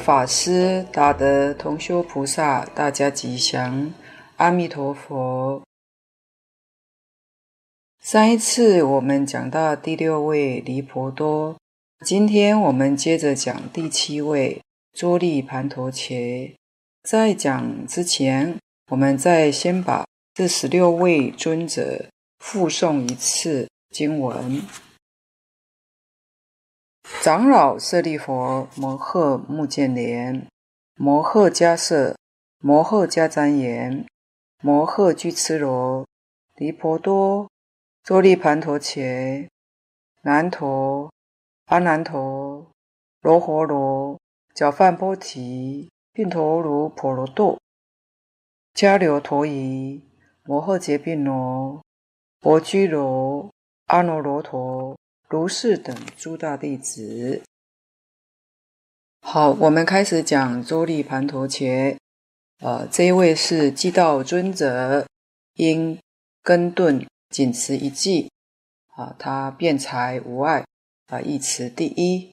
[0.00, 3.92] 法师、大德同修菩萨，大家吉祥，
[4.38, 5.62] 阿弥陀佛。
[8.02, 11.54] 上一次我们讲到第六位离婆多，
[12.04, 14.62] 今天我们接着讲第七位
[14.96, 16.56] 周利盘陀伽。
[17.02, 18.56] 在讲之前，
[18.90, 22.06] 我们再先把这十六位尊者
[22.38, 24.62] 复诵一次经文。
[27.18, 28.32] 长老舍利弗，
[28.76, 30.46] 摩诃目犍连，
[30.96, 32.16] 摩诃迦叶，
[32.60, 34.06] 摩诃迦旃延，
[34.62, 36.06] 摩诃拘絺罗，
[36.56, 37.46] 离婆多，
[38.02, 39.50] 周利盘陀伽，
[40.22, 41.12] 难陀，
[41.66, 42.66] 阿难陀，
[43.20, 44.18] 罗睺罗，
[44.54, 47.60] 憍梵波提，宾陀卢婆罗多，
[48.74, 50.02] 迦留陀夷，
[50.44, 51.82] 摩诃劫宾罗，
[52.40, 53.50] 婆居罗，
[53.88, 54.96] 阿耨罗陀。
[55.30, 57.40] 如是等诸大弟子，
[59.20, 61.96] 好，我们开始讲周利盘陀伽。
[62.58, 65.06] 呃，这一位是寂道尊者，
[65.54, 65.96] 因
[66.42, 68.28] 根顿仅持一偈，
[68.88, 70.66] 啊，他辩才无碍，
[71.06, 72.32] 啊，一词第一。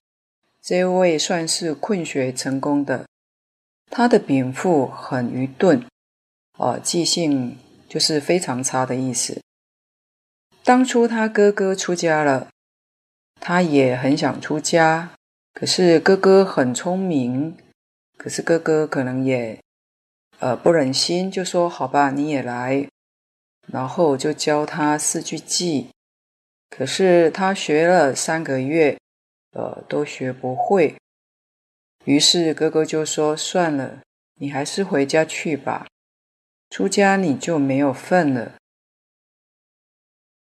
[0.59, 3.05] 这一位算是困学成功的，
[3.91, 5.85] 他的禀赋很愚钝，
[6.53, 9.39] 啊，记性就是非常差的意思。
[10.63, 12.47] 当初他哥哥出家了。
[13.39, 15.11] 他也很想出家，
[15.53, 17.57] 可是哥哥很聪明，
[18.17, 19.59] 可是哥哥可能也
[20.39, 22.87] 呃不忍心，就说好吧，你也来，
[23.67, 25.87] 然后就教他四句偈。
[26.69, 28.97] 可是他学了三个月，
[29.53, 30.95] 呃，都学不会。
[32.03, 34.01] 于是哥哥就说：“算了，
[34.35, 35.87] 你还是回家去吧，
[36.69, 38.55] 出家你就没有份了。”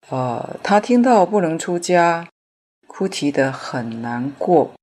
[0.10, 2.28] 呃，他听到不能出家。
[2.94, 4.74] 哭啼得很难过。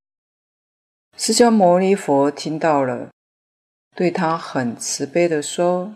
[1.14, 3.10] 释迦牟尼佛听到了，
[3.94, 5.92] 对他很慈悲的说：“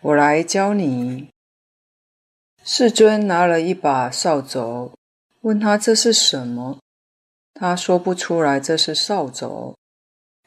[0.00, 1.28] 我来教你。”
[2.62, 4.92] 世尊拿了一把扫帚，
[5.40, 6.78] 问他这是什么？
[7.54, 9.74] 他说不出来这是扫帚。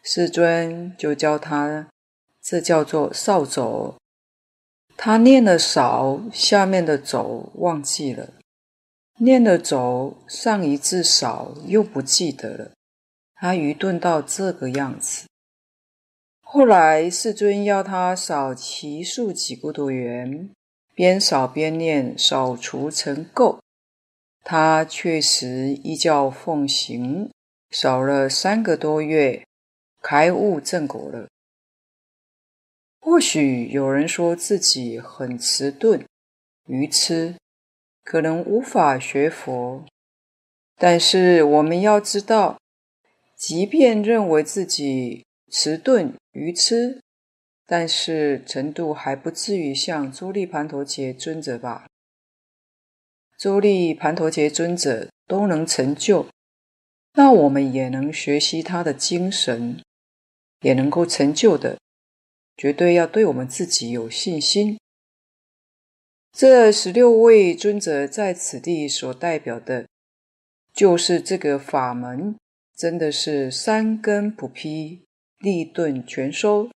[0.02, 1.90] 世尊就教他，
[2.42, 3.96] 这叫做扫帚。
[4.96, 8.30] 他念了扫，下面的帚忘记了。
[9.20, 12.72] 念了帚，上一字扫又不记得了，
[13.36, 15.28] 他愚钝到这个样子。
[16.42, 20.50] 后来世尊要他扫只树给孤独园，
[20.96, 23.60] 边扫边念，扫除尘垢。
[24.44, 27.32] 他确实依教奉行，
[27.72, 29.46] 扫了三个多月，
[30.02, 31.28] 开悟正果了。
[33.00, 36.04] 或许有人说自己很迟钝、
[36.68, 37.36] 愚痴。
[38.04, 39.86] 可能无法学佛，
[40.78, 42.60] 但是我们要知道，
[43.38, 47.02] 即便认为自己迟钝愚痴，
[47.66, 51.88] 但是程度还不至于像周利盘陀杰尊者吧？
[53.40, 56.28] 周利盘陀杰尊者都能成就，
[57.14, 59.82] 那我们也能学习他的精神，
[60.62, 61.78] 也能够成就的，
[62.58, 64.78] 绝对要对我们自己有信心。
[66.36, 69.88] 这十六位尊者在此地所代表的，
[70.74, 72.36] 就是这个法门，
[72.76, 75.04] 真的是三根不披，
[75.38, 76.72] 立顿全收。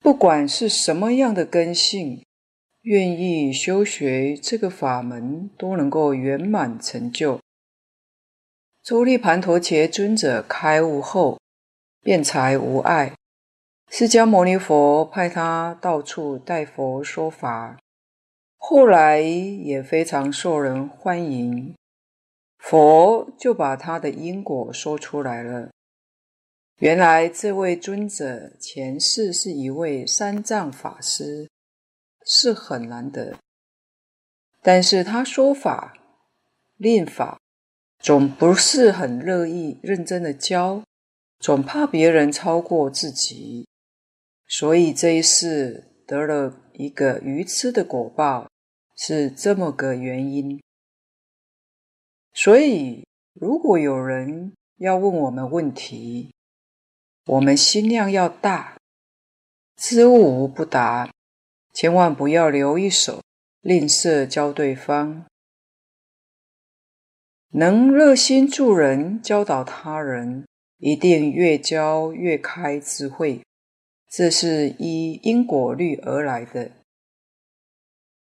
[0.00, 2.24] 不管是什么样的根性，
[2.82, 7.38] 愿意修学这个法门，都能够圆满成就。
[8.82, 11.38] 周利盘陀伽尊者开悟后，
[12.02, 13.14] 辩才无碍，
[13.88, 17.78] 释迦牟尼佛派他到处代佛说法。
[18.68, 21.76] 后来也非常受人欢迎，
[22.58, 25.70] 佛就把他的因果说出来了。
[26.80, 31.48] 原来这位尊者前世是一位三藏法师，
[32.24, 33.36] 是很难得。
[34.60, 35.96] 但是他说法、
[36.76, 37.38] 令法，
[38.00, 40.82] 总不是很乐意认真的教，
[41.38, 43.68] 总怕别人超过自己，
[44.48, 48.48] 所以这一世得了一个愚痴的果报。
[48.96, 50.62] 是这么个原因，
[52.32, 56.32] 所以如果有人要问我们问题，
[57.26, 58.78] 我们心量要大，
[59.76, 61.12] 知无不答，
[61.74, 63.22] 千万不要留一手，
[63.60, 65.26] 吝啬教对方，
[67.50, 70.46] 能热心助人，教导他人，
[70.78, 73.42] 一定越教越开智慧，
[74.08, 76.70] 这是依因果律而来的。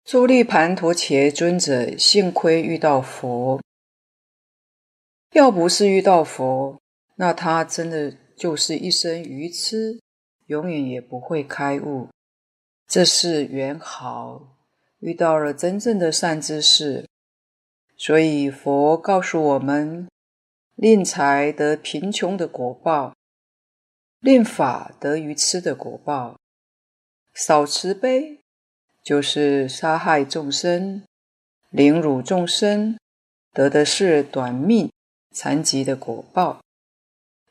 [0.07, 3.61] 周利盘陀伽尊者幸亏遇到佛，
[5.33, 6.81] 要不是遇到佛，
[7.17, 10.01] 那他真的就是一生愚痴，
[10.47, 12.09] 永远也不会开悟。
[12.87, 14.57] 这是缘好，
[15.01, 17.09] 遇到了真正的善知识，
[17.97, 20.07] 所以佛告诉我们：
[20.77, 23.13] 令财得贫穷的果报，
[24.21, 26.39] 令法得愚痴的果报，
[27.35, 28.36] 少慈悲
[29.07, 31.05] 就是杀害众生、
[31.71, 32.99] 凌辱众生，
[33.53, 34.91] 得的是短命、
[35.31, 36.61] 残疾的果报，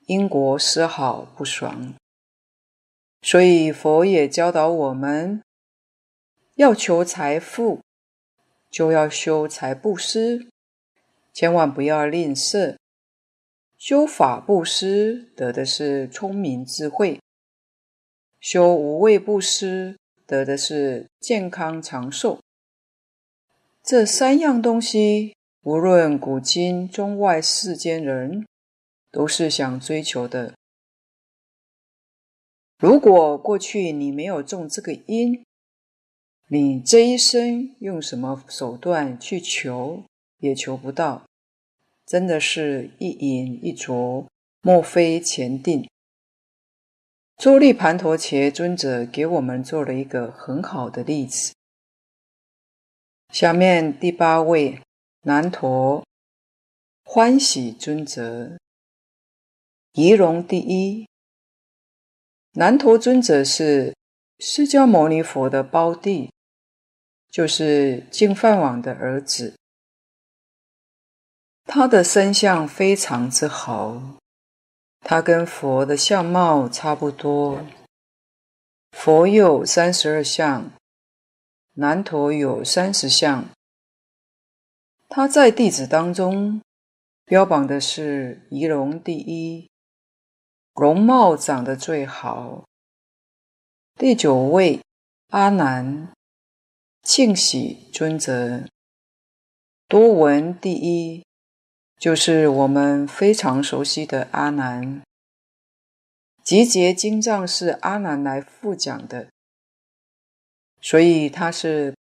[0.05, 1.93] 因果丝毫不爽。
[3.21, 5.41] 所以佛也教导我们，
[6.55, 7.79] 要求财富，
[8.69, 10.49] 就要修财布施，
[11.31, 12.75] 千万不要吝啬。
[13.77, 17.21] 修法布施得的是聪明智慧，
[18.41, 19.95] 修无畏布施
[20.27, 22.39] 得的是健康长寿。
[23.83, 28.45] 这三样东西，无论古今中外世间人，
[29.11, 30.53] 都是想追求的。
[32.79, 35.43] 如果过去你没有种这个因，
[36.49, 40.03] 你这一生用什么手段去求，
[40.39, 41.23] 也求不到。
[42.05, 44.27] 真的是一饮一啄，
[44.61, 45.87] 莫非前定。
[47.37, 51.53] 朱利盘陀伽尊者给我们做了一个很好的例子。
[53.29, 54.81] 下面第八位
[55.23, 56.05] 难陀
[57.03, 58.57] 欢喜尊者，
[59.91, 61.07] 仪容第一。
[62.53, 63.93] 难陀尊者是
[64.39, 66.31] 释迦牟尼佛的胞弟，
[67.27, 69.55] 就是净饭王的儿子。
[71.65, 74.19] 他的身相非常之好，
[75.07, 77.63] 他跟佛的相貌差不多。
[78.89, 80.71] 佛有三十二相，
[81.73, 83.45] 南陀有三十相。
[85.07, 86.59] 他在弟子当中
[87.23, 89.69] 标榜的是仪容第一。
[90.73, 92.65] 容貌长得最好。
[93.93, 94.81] 第九位
[95.29, 96.11] 阿难
[97.03, 98.65] 庆喜尊者，
[99.87, 101.24] 多闻第一，
[102.05, 105.01] 就是我们非常熟悉的阿难。
[106.43, 109.31] 集结经藏是阿难来复讲的，
[110.79, 111.95] 所以他是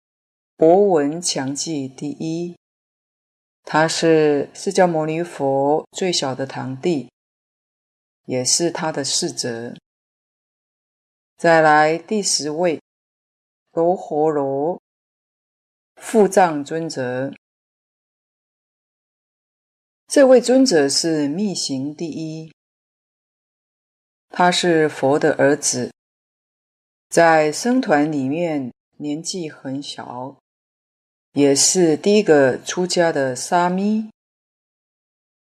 [0.57, 2.57] 博闻强记第一。
[3.63, 7.11] 他是释迦牟尼佛最小的堂弟。
[8.25, 9.77] 也是他的侍者。
[11.37, 12.81] 再来第十位，
[13.73, 14.81] 罗睺罗
[15.97, 17.35] 富藏尊者。
[20.11, 22.53] 这位尊者是密行第一，
[24.29, 25.93] 他是佛的儿子，
[27.09, 30.37] 在僧团里面年纪很小，
[31.35, 34.11] 也是第一个出家的沙弥。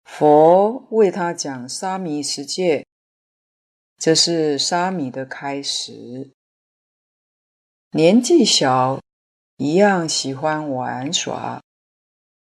[0.05, 2.85] 佛为他讲沙弥十戒，
[3.97, 6.31] 这是沙弥的开始。
[7.93, 9.01] 年纪小，
[9.57, 11.63] 一样喜欢玩耍。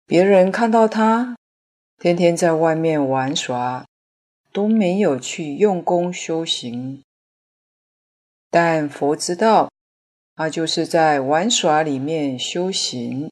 [0.04, 1.37] 别人看到他
[2.00, 3.84] 天天在外面玩耍，
[4.52, 7.02] 都没有去用功修行。
[8.48, 9.68] 但佛知道，
[10.36, 13.28] 他就是在玩耍里面修行。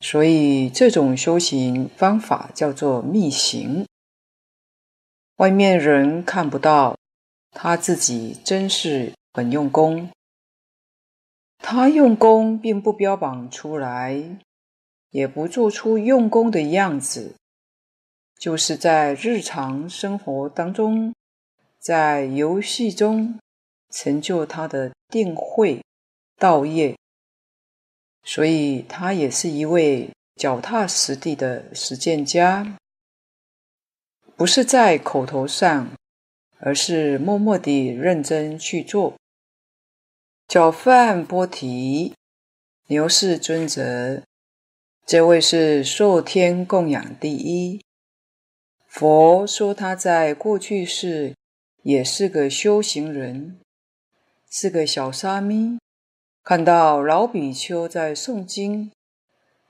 [0.00, 3.86] 所以，这种修行方法叫做密行。
[5.36, 6.96] 外面人看不到，
[7.52, 10.10] 他自己真是很用功。
[11.58, 14.38] 他用功并不标榜出来，
[15.10, 17.34] 也不做出用功的样子，
[18.38, 21.14] 就是在日常生活当中，
[21.78, 23.38] 在游戏中
[23.90, 25.82] 成就他的定慧
[26.36, 26.96] 道业。
[28.24, 32.76] 所以，他也是一位脚踏实地的实践家，
[34.36, 35.90] 不是在口头上，
[36.58, 39.14] 而是默默地认真去做。
[40.46, 42.14] 憍梵波提
[42.88, 44.22] 牛氏尊者，
[45.08, 47.82] 这位是受天供养第一。
[48.86, 51.34] 佛说他在过去世
[51.82, 53.58] 也是个修行人，
[54.50, 55.78] 是个小沙弥。
[56.44, 58.92] 看到老比丘在诵经，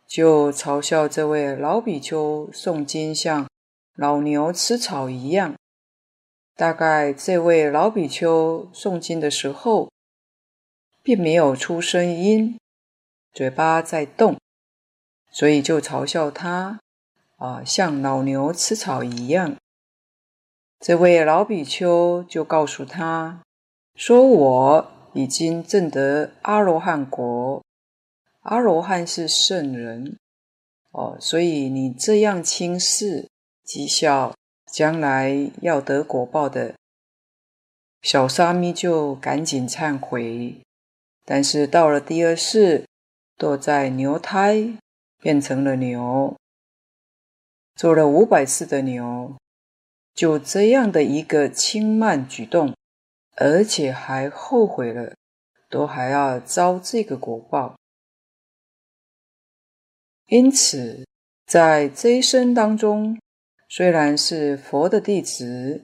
[0.09, 3.49] 就嘲笑这位老比丘诵经像
[3.95, 5.55] 老牛吃草一样。
[6.57, 9.89] 大概这位老比丘诵经的时候，
[11.05, 12.59] 并没有出声音，
[13.33, 14.37] 嘴巴在动，
[15.31, 16.81] 所以就嘲笑他
[17.37, 19.57] 啊，像老牛吃草一样。
[20.81, 23.43] 这位老比丘就告诉他
[23.95, 27.65] 说：“我。”已经证得阿罗汉果，
[28.43, 30.19] 阿罗汉是圣人
[30.93, 33.27] 哦，所以你这样轻视
[33.67, 34.35] 讥笑，
[34.71, 36.75] 将来要得果报的。
[38.03, 40.61] 小沙弥就赶紧忏悔，
[41.25, 42.85] 但是到了第二世，
[43.37, 44.75] 堕在牛胎，
[45.21, 46.37] 变成了牛，
[47.75, 49.37] 做了五百次的牛，
[50.15, 52.75] 就这样的一个轻慢举动，
[53.37, 55.15] 而且还后悔了，
[55.69, 57.77] 都还要遭这个果报。
[60.27, 61.07] 因此，
[61.47, 63.19] 在这一生当中，
[63.69, 65.83] 虽然是佛的弟子。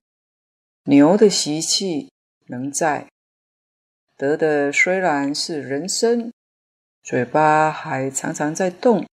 [0.87, 2.11] 牛的习气
[2.45, 3.09] 仍在，
[4.19, 6.31] 得的虽然是人身，
[7.03, 9.07] 嘴巴还常常在动，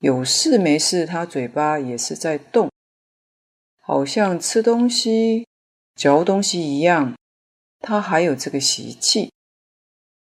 [0.00, 2.70] 有事没事，他嘴巴也是在动，
[3.80, 5.46] 好像吃东西、
[5.96, 7.14] 嚼东西一样，
[7.80, 9.32] 他还有这个习气，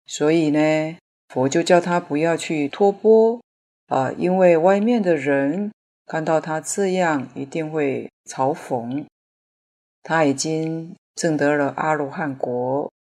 [0.07, 0.97] 所以呢，
[1.29, 3.41] 佛就叫他不要去托钵
[3.89, 5.73] 啊，因为外面的人
[6.07, 9.05] 看到他这样，一定会嘲讽。
[10.05, 12.93] 他已经证得了阿罗汉果，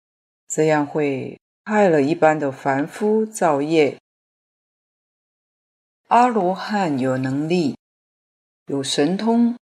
[0.48, 3.98] 这样会害了一般的凡夫造业。
[6.12, 7.74] 阿罗汉有能力，
[8.66, 9.56] 有神通，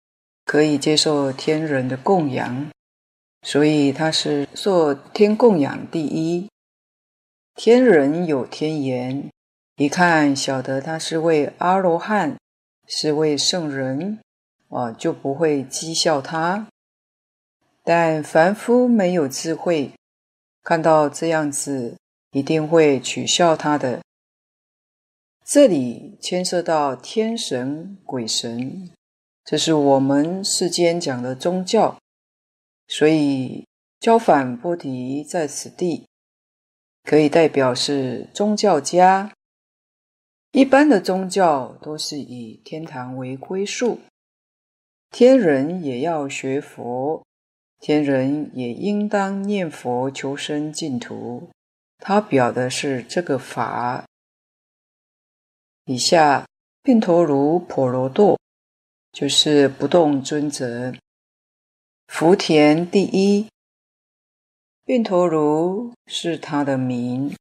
[0.45, 2.71] 可以接受天人的供养，
[3.41, 6.47] 所以他是受天供养第一。
[7.53, 9.29] 天人有天眼，
[9.75, 12.37] 一看晓得他是位阿罗汉，
[12.87, 14.19] 是位圣人，
[14.69, 16.69] 啊，就不会讥笑他。
[17.83, 19.91] 但凡夫没有智慧，
[20.63, 21.97] 看到这样子，
[22.31, 23.99] 一定会取笑他的。
[25.49, 28.89] 这里牵涉到天神、鬼神，
[29.45, 31.97] 这是我们世间讲的宗教，
[32.89, 33.65] 所以
[33.97, 36.05] 焦返波提在此地，
[37.05, 39.31] 可以代表是宗教家。
[40.51, 44.01] 一般的宗教都是以天堂为归宿，
[45.11, 47.23] 天人也要学佛。
[47.79, 51.47] 天人也应当念佛求生净土，
[51.99, 54.06] 他表的是这个法。
[55.89, 56.45] 以下
[56.83, 58.37] 宾陀卢婆罗多
[59.13, 60.93] 就是不动尊者，
[62.07, 63.47] 福田第一。
[64.83, 67.33] 宾陀卢是他的名，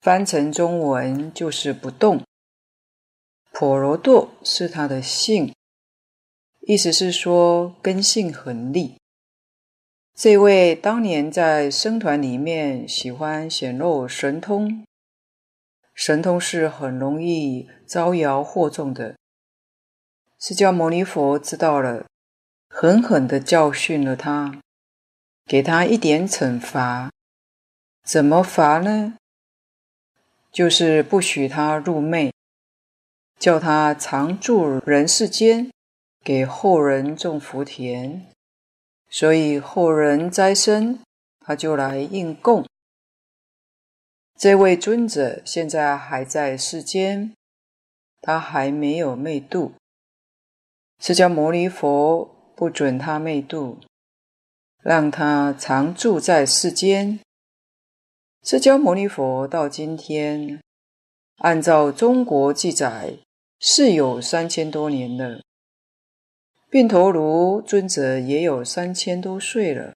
[0.00, 2.22] 翻成中文就是不动。
[3.50, 5.52] 婆罗多是他的姓，
[6.60, 8.94] 意思是说根性很利。
[10.14, 14.84] 这位当年在僧团里面喜欢显露神通，
[15.94, 19.16] 神通是很容易招摇惑众的。
[20.38, 22.06] 释迦牟尼佛知道了，
[22.68, 24.60] 狠狠地教训了他，
[25.46, 27.10] 给他一点惩罚。
[28.04, 29.14] 怎么罚呢？
[30.50, 32.32] 就是不许他入昧，
[33.38, 35.70] 叫他常住人世间，
[36.24, 38.26] 给后人种福田。
[39.08, 40.98] 所以后人灾生，
[41.40, 42.66] 他就来应供。
[44.42, 47.32] 这位尊者现在还在世间，
[48.20, 49.74] 他还没有灭度。
[50.98, 52.24] 释迦牟尼佛
[52.56, 53.78] 不准他灭度，
[54.80, 57.20] 让他常住在世间。
[58.42, 60.60] 释迦牟尼佛到今天，
[61.36, 63.18] 按照中国记载，
[63.60, 65.40] 是有三千多年了。
[66.68, 69.94] 宾陀卢尊者也有三千多岁了，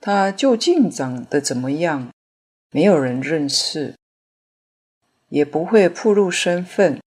[0.00, 2.12] 他究竟长得怎么样？
[2.74, 3.94] 没有人认识，
[5.28, 7.00] 也不会暴露身份。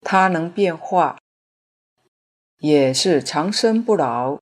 [0.00, 1.18] 他能变化，
[2.58, 4.38] 也是长生不老，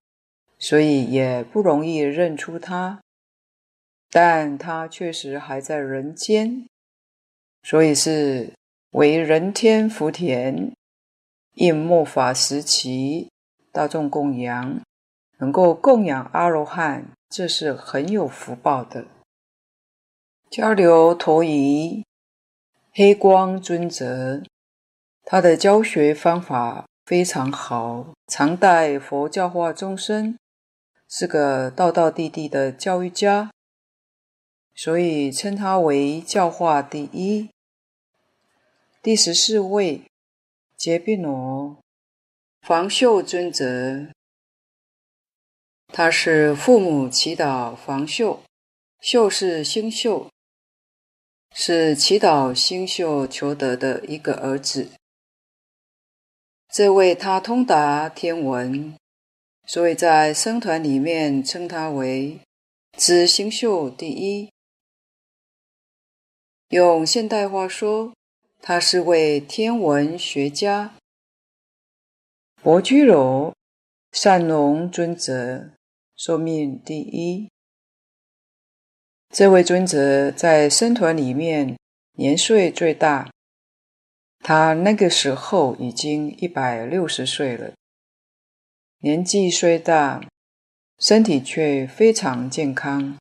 [0.58, 3.00] 所以也不容易认出他。
[4.10, 6.66] 但他确实还在人间，
[7.62, 8.52] 所以是
[8.90, 10.74] 为人天福田。
[11.54, 13.30] 应末法时期，
[13.72, 14.78] 大众供养，
[15.38, 19.06] 能够供养阿罗汉，这是很有福报的。
[20.50, 22.04] 交流陀仪，
[22.92, 24.42] 黑光尊者，
[25.24, 30.38] 他的教学方法非常好，常代佛教化众生，
[31.08, 33.50] 是个道道地地的教育家，
[34.74, 37.50] 所以称他为教化第一。
[39.02, 40.02] 第十四位。
[40.76, 41.78] 杰比罗，
[42.60, 44.12] 房秀尊者，
[45.88, 48.42] 他是父母祈祷房秀
[49.00, 50.28] 秀是星宿，
[51.58, 54.90] 是祈祷星宿求得的一个儿子。
[56.68, 58.94] 这位他通达天文，
[59.64, 62.38] 所以在僧团里面称他为
[62.98, 64.52] 知星宿第一。
[66.68, 68.12] 用现代话说。
[68.62, 70.96] 他是位天文学家，
[72.60, 73.54] 佛居楼
[74.10, 75.70] 善龙尊者
[76.16, 77.48] 寿命第一。
[79.36, 81.76] 这位尊者在僧团里面
[82.14, 83.30] 年岁最大，
[84.38, 87.74] 他那个时候已经一百六十岁了。
[89.00, 90.26] 年纪虽大，
[90.98, 93.18] 身体却非常健康。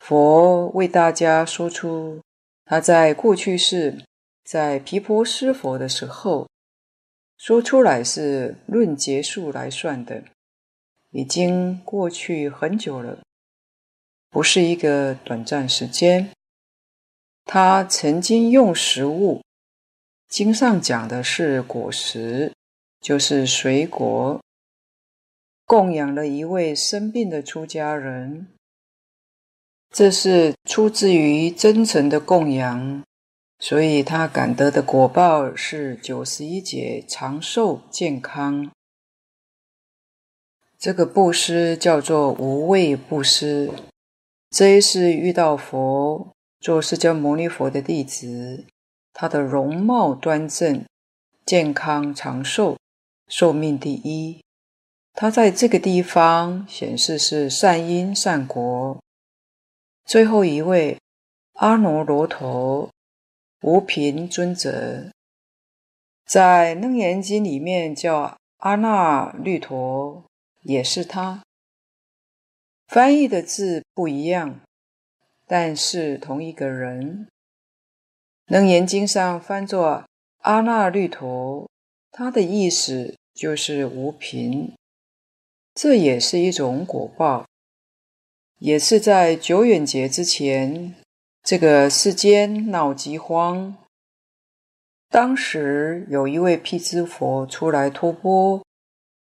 [0.00, 2.20] 佛为大家说出
[2.64, 4.04] 他在过去世
[4.42, 6.48] 在毗婆尸佛的时候，
[7.38, 10.24] 说出来是论劫数来算的，
[11.12, 13.20] 已经过去很久了。
[14.32, 16.30] 不是一个短暂时间，
[17.44, 19.42] 他曾经用食物，
[20.26, 22.50] 经上讲的是果实，
[22.98, 24.40] 就是水果，
[25.66, 28.48] 供养了一位生病的出家人。
[29.90, 33.04] 这是出自于真诚的供养，
[33.58, 38.70] 所以他感得的果报是九十一劫长寿健康。
[40.78, 43.70] 这个布施叫做无畏布施。
[44.52, 46.30] 这一世遇到佛，
[46.60, 48.66] 做释迦牟尼佛的弟子，
[49.14, 50.84] 他的容貌端正，
[51.46, 52.76] 健康长寿，
[53.28, 54.42] 寿命第一。
[55.14, 59.00] 他在这个地方显示是善因善果。
[60.04, 60.98] 最后一位
[61.54, 62.90] 阿耨罗陀
[63.62, 65.10] 无贫尊者，
[66.26, 70.22] 在《楞严经》里面叫阿那律陀，
[70.60, 71.42] 也是他。
[72.92, 74.60] 翻译的字不一样，
[75.46, 77.26] 但是同一个人。
[78.44, 80.04] 楞严经上翻作
[80.40, 81.66] 阿那律陀，
[82.10, 84.74] 他的意思就是无贫，
[85.74, 87.46] 这也是一种果报，
[88.58, 90.94] 也是在久远劫之前，
[91.42, 93.74] 这个世间闹饥荒，
[95.08, 98.62] 当时有一位辟支佛出来托钵，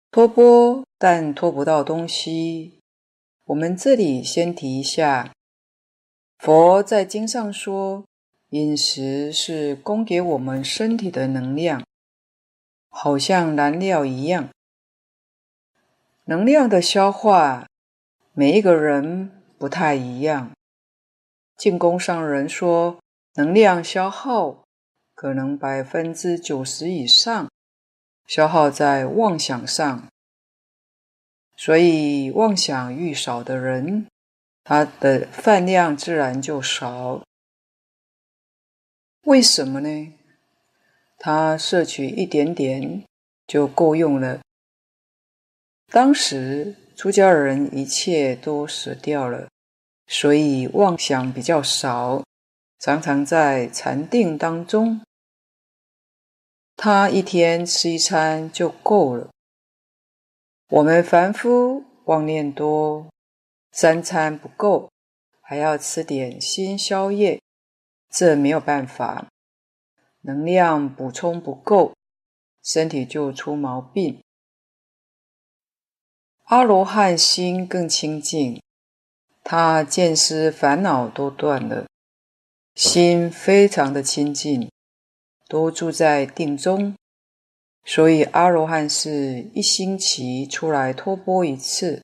[0.10, 2.79] 托钵但托不到东西。
[3.50, 5.34] 我们这里先提一下，
[6.38, 8.06] 佛在经上说，
[8.50, 11.84] 饮食是供给我们身体的能量，
[12.90, 14.50] 好像燃料一样。
[16.26, 17.66] 能量的消化，
[18.34, 20.52] 每一个人不太一样。
[21.58, 23.00] 进攻上人说，
[23.34, 24.64] 能量消耗
[25.16, 27.50] 可能百分之九十以上，
[28.28, 30.08] 消耗在妄想上。
[31.62, 34.08] 所以，妄想愈少的人，
[34.64, 37.22] 他的饭量自然就少。
[39.26, 40.14] 为什么呢？
[41.18, 43.04] 他摄取一点点
[43.46, 44.40] 就够用了。
[45.92, 49.50] 当时出家人一切都舍掉了，
[50.08, 52.24] 所以妄想比较少，
[52.80, 55.02] 常常在禅定当中。
[56.78, 59.30] 他一天吃一餐就够了。
[60.72, 63.10] 我们凡夫妄念多，
[63.72, 64.92] 三餐不够，
[65.42, 67.42] 还要吃点心宵夜，
[68.12, 69.28] 这没有办法，
[70.22, 71.96] 能量补充不够，
[72.62, 74.22] 身体就出毛病。
[76.46, 78.62] 阿罗汉心更清净，
[79.44, 81.88] 他见思烦恼都断了，
[82.76, 84.70] 心非常的清净，
[85.48, 86.94] 都住在定中。
[87.86, 92.04] 所以阿罗汉是一星期出来托钵一次，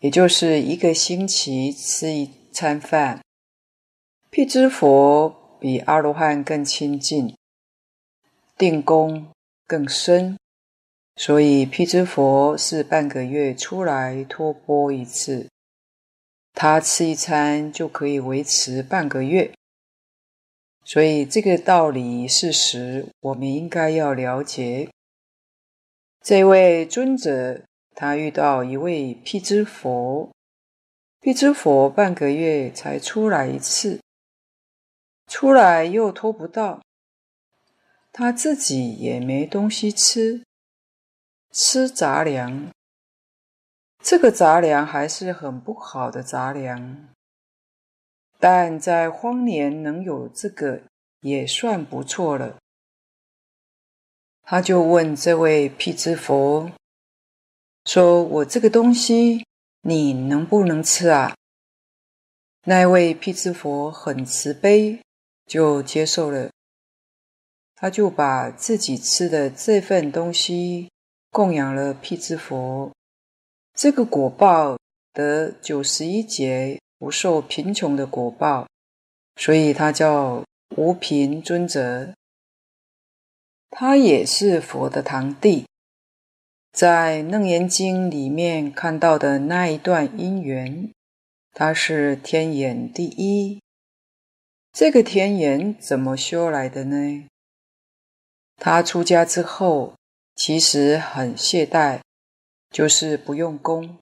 [0.00, 3.20] 也就是一个星期吃一餐饭。
[4.30, 7.36] 辟支佛比阿罗汉更亲近，
[8.56, 9.28] 定功
[9.66, 10.38] 更深，
[11.16, 15.48] 所以辟支佛是半个月出来托钵一次，
[16.54, 19.52] 他吃一餐就可以维持半个月。
[20.84, 24.90] 所以这个道理事实，我们应该要了解。
[26.20, 27.62] 这位尊者，
[27.94, 30.30] 他遇到一位辟支佛，
[31.20, 34.00] 辟支佛半个月才出来一次，
[35.26, 36.82] 出来又托不到，
[38.12, 40.44] 他自己也没东西吃，
[41.52, 42.70] 吃杂粮。
[44.00, 47.11] 这个杂粮还是很不好的杂粮。
[48.42, 50.82] 但在荒年能有这个
[51.20, 52.56] 也算不错了。
[54.42, 56.72] 他就问这位辟支佛
[57.84, 59.46] 说：“我这个东西
[59.82, 61.36] 你能不能吃啊？”
[62.66, 65.00] 那位辟支佛很慈悲，
[65.46, 66.50] 就接受了。
[67.76, 70.90] 他就把自己吃的这份东西
[71.30, 72.90] 供养了辟支佛。
[73.72, 74.76] 这个果报
[75.12, 76.80] 得九十一劫。
[77.02, 78.68] 不受贫穷的果报，
[79.34, 80.44] 所以他叫
[80.76, 82.14] 无贫尊者。
[83.70, 85.66] 他也是佛的堂弟。
[86.70, 90.92] 在《楞严经》里面看到的那一段因缘，
[91.52, 93.60] 他是天眼第一。
[94.72, 97.26] 这个天眼怎么修来的呢？
[98.58, 99.96] 他出家之后，
[100.36, 102.00] 其实很懈怠，
[102.70, 103.98] 就是不用功。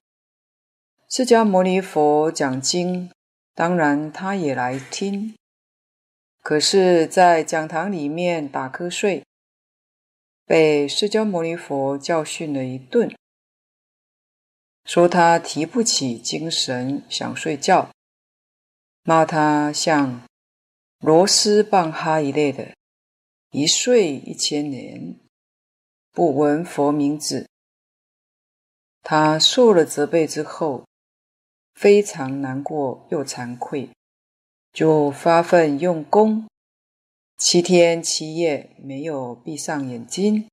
[1.13, 3.11] 释迦牟尼佛讲经，
[3.53, 5.35] 当然他也来听，
[6.41, 9.21] 可是，在讲堂里面打瞌睡。
[10.45, 13.13] 被释迦牟尼佛教训了一顿，
[14.85, 17.91] 说他提不起精神，想睡觉，
[19.03, 20.25] 骂他像
[20.99, 22.73] 螺丝棒哈一类的，
[23.49, 25.19] 一睡一千年，
[26.13, 27.49] 不闻佛名字。
[29.03, 30.85] 他受了责备之后，
[31.81, 33.89] 非常难过又惭愧，
[34.71, 36.45] 就发奋用功。
[37.39, 40.47] 七天七夜没有闭上眼睛，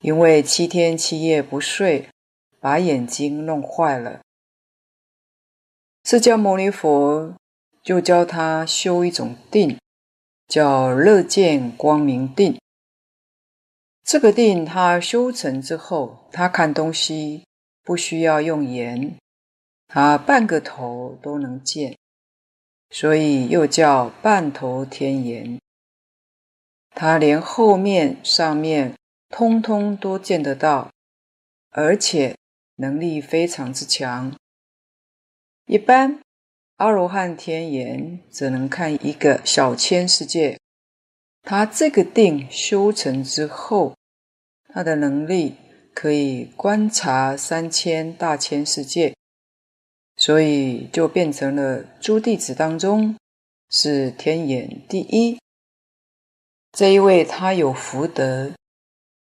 [0.00, 2.10] 因为七天七夜不睡，
[2.60, 4.20] 把眼睛弄坏了。
[6.04, 7.34] 释迦牟尼佛
[7.82, 9.78] 就教他修一种定，
[10.46, 12.60] 叫乐见光明定。
[14.02, 17.46] 这个定他修成之后，他看东西
[17.82, 19.16] 不需要用眼，
[19.86, 21.96] 他半个头都能见。
[22.90, 25.58] 所以又叫半头天眼，
[26.90, 28.94] 他连后面、上面
[29.30, 30.92] 通通都见得到，
[31.70, 32.36] 而且
[32.76, 34.32] 能力非常之强。
[35.66, 36.20] 一般
[36.76, 40.60] 阿罗汉天眼只能看一个小千世界，
[41.42, 43.96] 他这个定修成之后，
[44.68, 45.56] 他的能力
[45.92, 49.16] 可以观察三千大千世界。
[50.24, 53.14] 所以就变成了诸弟子当中
[53.68, 55.38] 是天眼第一。
[56.72, 58.54] 这一位他有福德，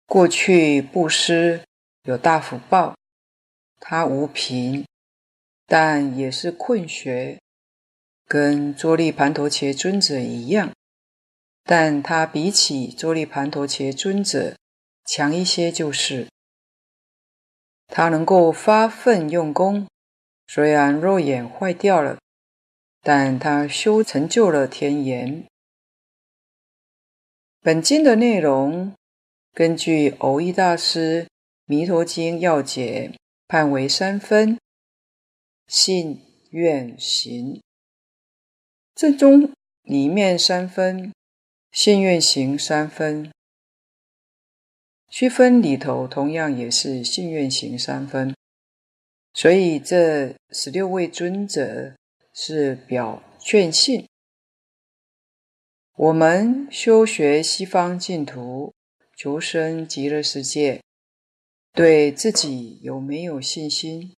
[0.06, 1.64] 过去布施
[2.04, 2.94] 有大福报，
[3.80, 4.86] 他无贫，
[5.66, 7.40] 但也是困学，
[8.28, 10.70] 跟周利盘陀伽尊者一样，
[11.64, 14.54] 但他比起周利盘陀伽尊者
[15.04, 16.28] 强一些，就是
[17.88, 19.88] 他能够发奋用功。
[20.46, 22.18] 虽然肉眼坏掉了，
[23.02, 25.44] 但他修成就了天眼。
[27.60, 28.94] 本经的内容，
[29.52, 31.24] 根据蕅益大师
[31.64, 33.10] 《弥陀经要解》
[33.48, 34.58] 判为三分：
[35.66, 37.60] 信、愿、行。
[38.94, 41.12] 正宗里面三分，
[41.72, 43.30] 信、愿、行三分。
[45.08, 48.34] 区分里头同样也是信、愿、行三分。
[49.36, 51.94] 所以这十六位尊者
[52.32, 54.08] 是表劝信。
[55.94, 58.72] 我们修学西方净土，
[59.14, 60.82] 求生极乐世界，
[61.74, 64.14] 对自己有没有信心？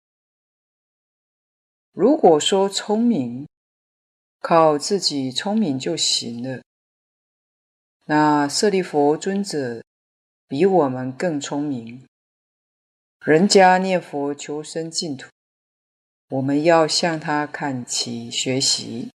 [1.94, 3.48] 如果说聪明，
[4.40, 6.62] 靠自己聪明就行了，
[8.06, 9.84] 那舍利弗尊者
[10.48, 12.07] 比我们更聪明。
[13.28, 15.28] 人家念佛求生净土，
[16.30, 19.12] 我们要向他看齐学习。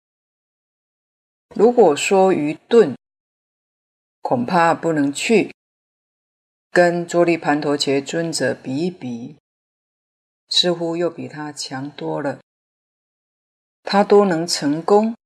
[1.54, 2.94] 如果说愚钝，
[4.20, 5.50] 恐怕不能去
[6.70, 9.38] 跟周利盘陀伽尊者比一比，
[10.46, 12.38] 似乎又比他强多了。
[13.82, 15.16] 他都能成功，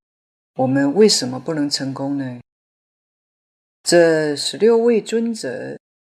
[0.55, 2.41] 我们为什么不能成功呢？
[3.83, 5.77] 这十六位尊者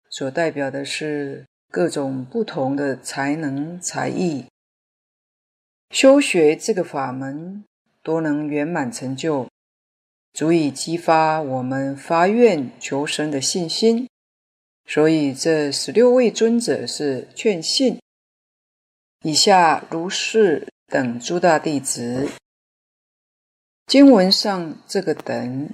[0.10, 1.46] 所代表的是。
[1.70, 4.46] 各种不同的才能才艺，
[5.92, 7.64] 修学这个法门
[8.02, 9.48] 都能圆满成就，
[10.34, 14.08] 足以激发我们发愿求生的信心。
[14.86, 18.00] 所以这十六位尊者是劝信。
[19.24, 22.30] 以下如是等诸大弟子，
[23.86, 25.70] 经文上这个等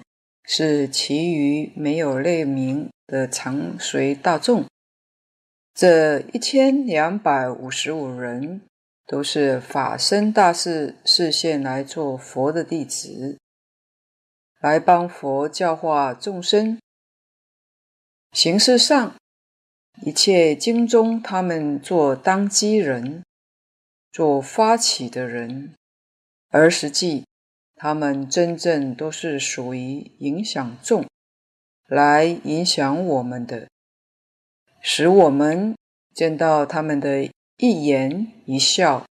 [0.46, 4.66] 是其余没有类名的常随大众。
[5.74, 8.62] 这一千两百五十五人
[9.08, 13.40] 都是法身大士示现来做佛的弟子，
[14.60, 16.78] 来帮佛教化众生。
[18.34, 19.16] 形式上，
[20.04, 23.24] 一切经中他们做当机人，
[24.12, 25.74] 做发起的人，
[26.50, 27.26] 而实际
[27.76, 31.08] 他们真正都是属于影响众，
[31.88, 33.68] 来影响我们的。
[34.86, 35.74] 使我们
[36.14, 37.24] 见到他们的
[37.58, 39.06] 一言一笑、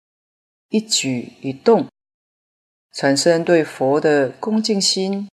[0.67, 1.87] 一举一动，
[2.91, 5.29] 产生对佛的恭敬心、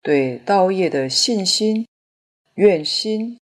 [0.00, 1.84] 对道业的信心，
[2.54, 3.38] 愿心。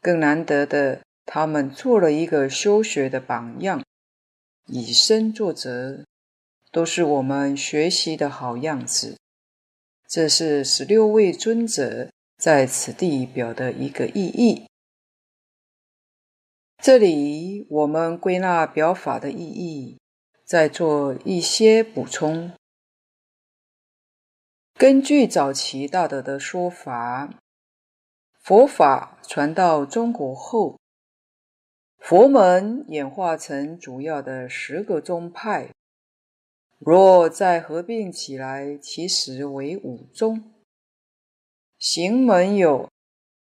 [0.00, 3.84] 更难得的，他们做了一个修学的榜样，
[4.66, 6.04] 以身作则，
[6.70, 9.16] 都是我们学习的好样子。
[10.06, 14.66] 这是十六位尊者在此地表的一个意义。
[16.82, 20.00] 这里我们归纳表法的意义，
[20.44, 22.50] 再做一些补充。
[24.74, 27.38] 根据早期大德的说法，
[28.40, 30.80] 佛法传到中国后，
[31.98, 35.70] 佛门演化成主要的十个宗派。
[36.80, 40.52] 若再合并起来，其实为五宗。
[41.78, 42.90] 行门有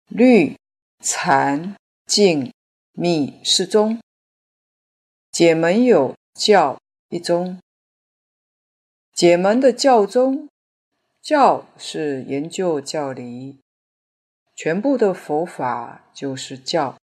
[0.09, 0.59] 律、
[1.03, 1.74] 禅、
[2.05, 2.53] 净、
[2.92, 3.98] 密四宗；
[5.31, 7.59] 解门有教一宗。
[9.12, 10.48] 解门的教宗，
[11.22, 13.59] 教是研究教理。
[14.57, 16.98] 全部的佛法就是教。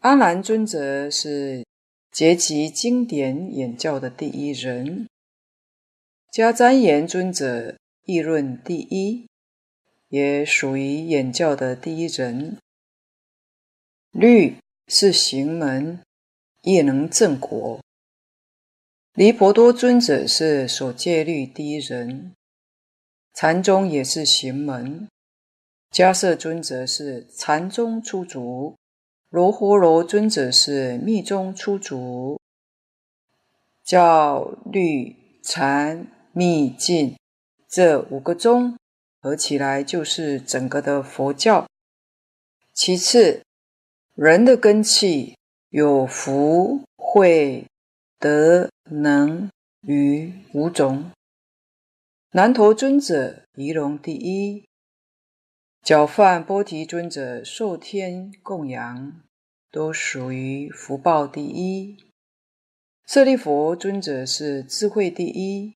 [0.00, 1.64] 阿难尊者是
[2.10, 5.08] 结集经典演教的第一人，
[6.30, 9.26] 迦旃延尊者议论第一，
[10.08, 12.58] 也属于演教的第一人。
[14.12, 16.02] 律是行门，
[16.60, 17.80] 亦能正果。
[19.14, 22.34] 离婆多尊者是守戒律第一人，
[23.32, 25.08] 禅宗也是行门。
[25.90, 28.76] 迦摄尊者是禅宗出祖，
[29.30, 32.38] 罗睺罗尊者是密宗出祖。
[33.82, 37.16] 教、律、禅、密、净
[37.66, 38.76] 这五个宗
[39.22, 41.66] 合起来就是整个的佛教。
[42.74, 43.42] 其次，
[44.14, 45.38] 人的根器
[45.70, 47.64] 有福、慧、
[48.18, 49.50] 德、能、
[49.86, 51.10] 语五种。
[52.32, 54.66] 难陀尊者仪容第一。
[55.82, 59.22] 憍梵波提尊者受天供养，
[59.70, 61.96] 都属于福报第一。
[63.06, 65.74] 舍利弗尊者是智慧第一。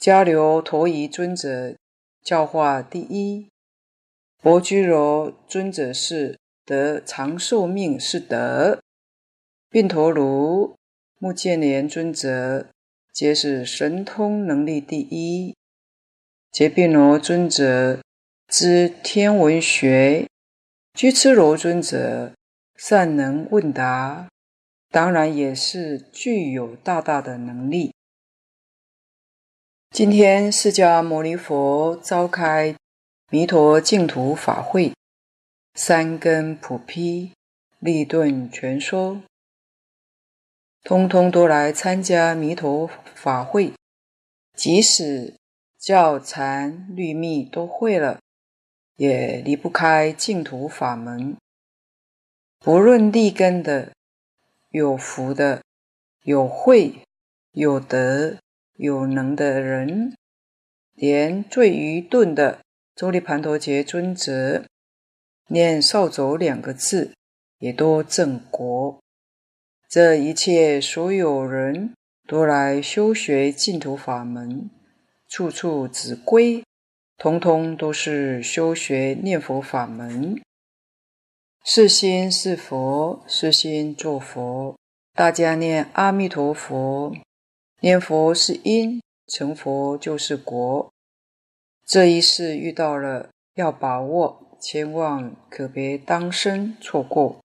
[0.00, 1.76] 迦留陀夷尊者
[2.24, 3.48] 教化第一。
[4.42, 8.80] 薄居罗尊者是得长寿命是德。
[9.68, 10.76] 宾陀卢、
[11.18, 12.68] 目犍连尊者
[13.12, 15.56] 皆是神通能力第一。
[16.50, 18.00] 劫宾罗尊者。
[18.48, 20.28] 知天文学，
[20.92, 22.34] 居痴罗尊者
[22.76, 24.28] 善能问答，
[24.90, 27.94] 当然也是具有大大的能力。
[29.90, 32.76] 今天释迦牟尼佛召开
[33.30, 34.92] 弥陀净土法会，
[35.74, 37.32] 三根普披，
[37.78, 39.20] 利顿全收，
[40.82, 43.72] 通通都来参加弥陀法会，
[44.54, 45.34] 即使
[45.78, 48.18] 教禅律密都会了。
[48.96, 51.36] 也离不开净土法门。
[52.60, 53.92] 不论立根的、
[54.68, 55.62] 有福的、
[56.24, 57.00] 有慧、
[57.52, 58.36] 有德、
[58.74, 60.14] 有能的人，
[60.92, 62.60] 连最愚钝的
[62.94, 64.66] 周利盘陀伽尊者，
[65.52, 67.12] 念扫帚两个字，
[67.58, 68.98] 也都正果。
[69.86, 71.92] 这一切所有人
[72.26, 74.70] 都来修学净土法门，
[75.28, 76.64] 处处子归。
[77.18, 80.40] 通通都是修学念佛法门，
[81.62, 84.74] 是心是佛，是心作佛。
[85.12, 87.14] 大家念阿弥陀佛，
[87.80, 90.90] 念佛是因，成佛就是果。
[91.84, 97.40] 这一世遇到了，要把握，千万可别当生错过。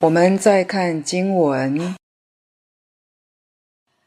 [0.00, 1.94] 我们再看经文，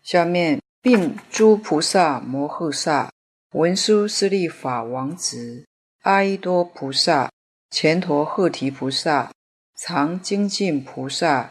[0.03, 3.09] 下面并诸菩萨摩诃萨。
[3.53, 5.65] 文殊师利法王子、
[6.01, 7.31] 阿逸多菩萨、
[7.71, 9.31] 前陀诃提菩萨、
[9.77, 11.49] 常精进菩萨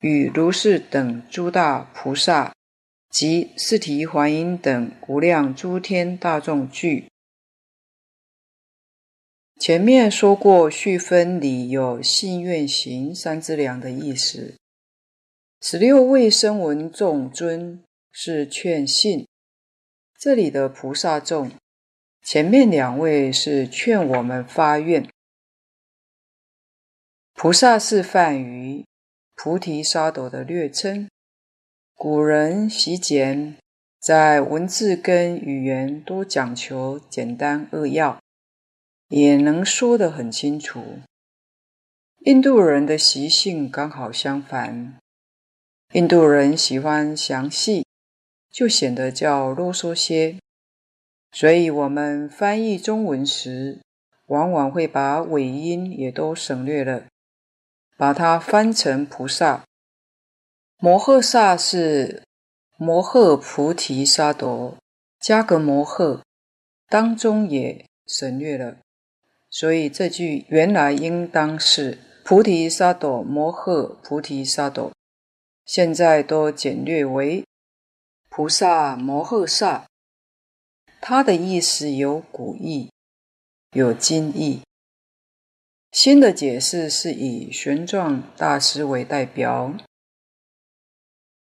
[0.00, 2.52] 与如是等诸大菩萨
[3.10, 7.08] 及四提桓因等无量诸天大众俱。
[9.58, 14.54] 前面说过，续分里有信愿行三资粮的意思。
[15.60, 19.26] 十六位声闻众尊是劝信。
[20.16, 21.50] 这里的菩萨众，
[22.22, 25.08] 前面两位是劝我们发愿。
[27.34, 28.84] 菩萨是梵语，
[29.34, 31.08] 菩提萨埵的略称。
[31.96, 33.56] 古人习简，
[33.98, 38.20] 在文字跟语言都讲求简单扼要，
[39.08, 41.00] 也能说得很清楚。
[42.20, 44.98] 印度人的习性刚好相反，
[45.92, 47.84] 印度人喜欢详细。
[48.50, 50.38] 就显得较啰嗦些，
[51.30, 53.78] 所以我们翻译中文时
[54.26, 57.04] 往往会把尾音也都省略了，
[57.96, 59.64] 把它翻成菩萨。
[60.78, 62.24] 摩诃萨是
[62.78, 64.76] 摩诃菩提萨埵，
[65.20, 66.22] 加个摩诃，
[66.88, 68.78] 当中也省略了，
[69.50, 74.92] 所以这句原来应当是菩提萨埵摩诃菩提萨埵，
[75.64, 77.44] 现在都简略为
[78.28, 79.86] 菩萨摩诃萨。
[81.00, 82.90] 它的意思有古义。
[83.72, 84.62] 有今义，
[85.92, 89.74] 新的解释是以玄奘大师为代表。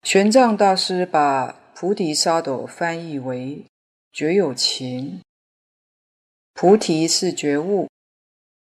[0.02, 3.64] 玄奘大师把菩提萨埵翻译为
[4.12, 5.22] 觉有情，
[6.61, 7.88] 菩提是觉悟，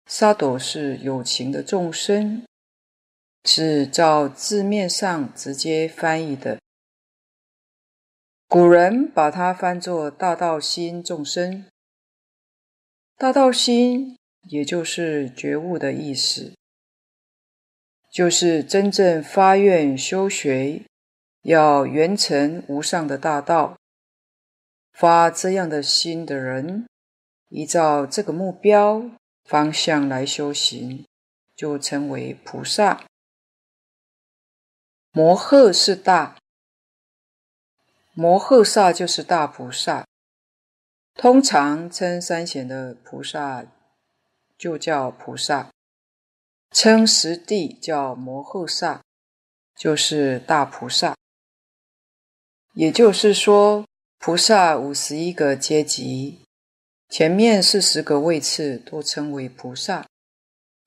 [0.06, 2.44] 萨朵是有情的众生，
[3.44, 6.58] 是照字面上直接翻译的。
[8.48, 11.66] 古人把它翻作大道心众生。
[13.16, 16.52] 大道心，也就是觉悟的意思，
[18.10, 20.82] 就是真正发愿修学，
[21.42, 23.78] 要圆成无上的大道，
[24.92, 26.88] 发这样的心的人，
[27.54, 29.00] 依照这个目标
[29.44, 31.06] 方向来修行，
[31.54, 33.04] 就称为菩萨。
[35.12, 36.36] 摩诃是大，
[38.12, 40.04] 摩诃萨就是大菩萨。
[41.14, 43.64] 通常称三贤的菩萨
[44.58, 45.70] 就叫菩萨，
[46.72, 49.00] 称十地叫摩诃萨，
[49.76, 51.14] 就是大菩萨。
[52.72, 53.86] 也就是说，
[54.18, 56.40] 菩萨五十一个阶级，
[57.16, 60.04] 前面四十个位次都称为菩萨，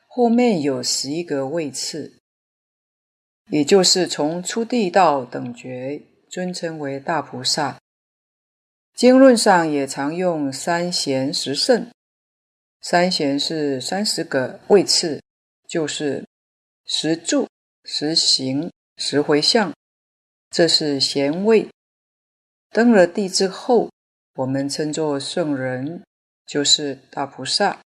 [0.09, 2.19] 后面有十一个位次，
[3.49, 7.79] 也就是从初地到等觉，尊称为大菩萨。
[8.93, 11.89] 经论上也常用三贤十圣，
[12.81, 15.23] 三贤是三十个位次，
[15.65, 16.27] 就是
[16.83, 17.47] 十住、
[17.85, 19.73] 十行、十回向，
[20.49, 21.69] 这是贤位。
[22.71, 23.89] 登了地之后，
[24.35, 26.03] 我们称作圣人，
[26.47, 27.79] 就是大菩萨。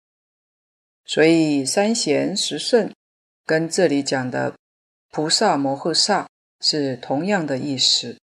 [1.03, 2.93] 所以三贤十圣
[3.45, 4.53] 跟这里讲的
[5.09, 6.29] 菩萨摩诃萨
[6.61, 8.17] 是同样的意思。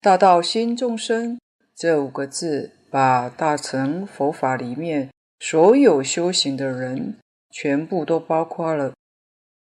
[0.00, 1.38] 大道心众生。
[1.78, 7.18] 这五个字把大乘佛法里面所有修行的人
[7.50, 8.94] 全部都包括了，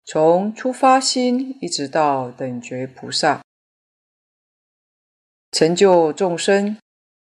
[0.05, 3.41] 从初发心一直到等觉菩萨，
[5.51, 6.77] 成就众生。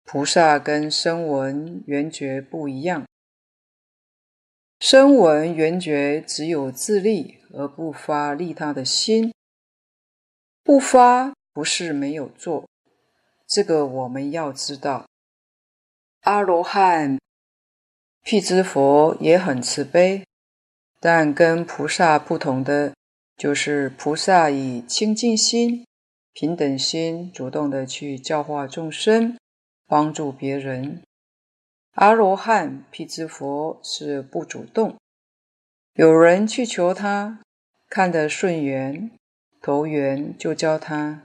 [0.04, 3.06] 菩萨跟声闻缘觉不一样，
[4.80, 9.34] 声闻缘觉只有自利而不发利他的心，
[10.64, 12.68] 不发不是没有做。
[13.48, 15.06] 这个我们要知道，
[16.22, 17.20] 阿罗汉、
[18.24, 20.26] 辟支佛也很慈悲，
[21.00, 22.94] 但跟菩萨不同的，
[23.38, 25.86] 就是菩萨以清净心、
[26.34, 29.38] 平等心，主动的去教化众生，
[29.92, 31.02] 帮助别人。
[31.96, 34.96] 阿罗汉、辟支佛是不主动，
[35.96, 37.42] 有人去求他，
[37.90, 39.12] 看得顺缘、
[39.62, 41.24] 投缘，就教他。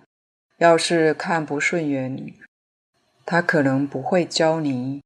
[0.58, 2.34] 要是看不顺眼，
[3.24, 5.00] 他可能不会教你，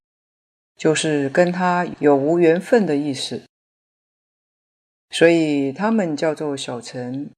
[0.75, 3.43] 就是跟他有无缘分的意思。
[5.11, 7.29] 所以他们叫做小乘，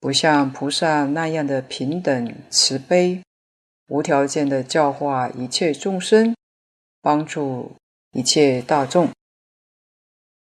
[0.00, 3.22] 不像菩萨那样的平等慈悲，
[3.88, 6.34] 无条件的教化一切众生，
[7.00, 7.74] 帮助
[8.12, 9.10] 一切大众。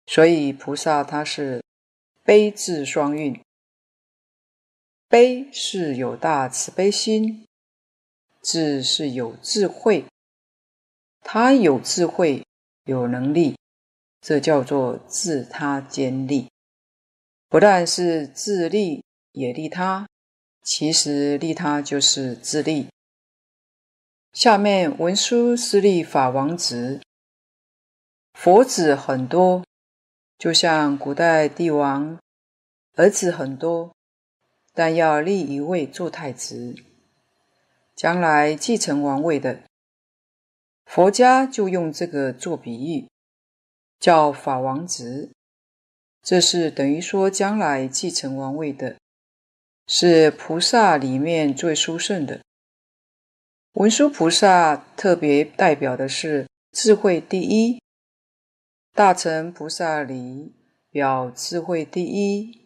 [0.08, 1.64] 所以菩萨他是
[2.24, 3.40] 悲智双运。
[5.08, 7.46] 悲是有大慈悲心，
[8.42, 10.06] 智是有智慧，
[11.22, 12.44] 他有智慧
[12.86, 13.56] 有能力，
[14.22, 16.50] 这叫做自他兼利。
[17.48, 20.08] 不但是自利也利他，
[20.64, 22.88] 其实利他就是自利。
[24.36, 27.00] 下面文殊师利法王子，
[28.34, 29.64] 佛子很多，
[30.38, 32.20] 就像古代帝王
[32.96, 33.96] 儿子很多。
[34.74, 36.76] 但要立一位做太子，
[37.96, 39.62] 将来继承王位的，
[40.86, 43.08] 佛家就用这个做比喻，
[44.02, 45.32] 叫法王子。
[46.22, 48.98] 这是等于说，将来继承王位的，
[49.88, 52.42] 是菩萨里面最殊胜的。
[53.76, 57.82] 文殊菩萨特别代表的是智慧第一，
[58.94, 60.54] 大乘菩萨里
[60.90, 62.62] 表智慧第一。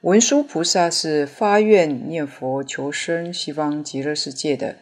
[0.00, 4.78] 文殊菩萨是发愿念佛求生西方极乐世界的，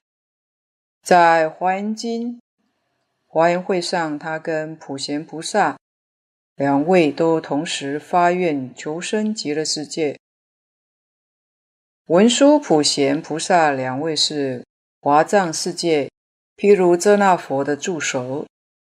[1.03, 2.37] 在《华严经》
[3.27, 5.77] 《华严会上，他跟普贤菩萨
[6.57, 10.19] 两位都同时发愿求生极乐世界。
[12.07, 14.67] 文殊、普贤菩萨两位是
[15.01, 16.11] 华藏世界
[16.57, 18.45] 毗卢遮那佛的助手，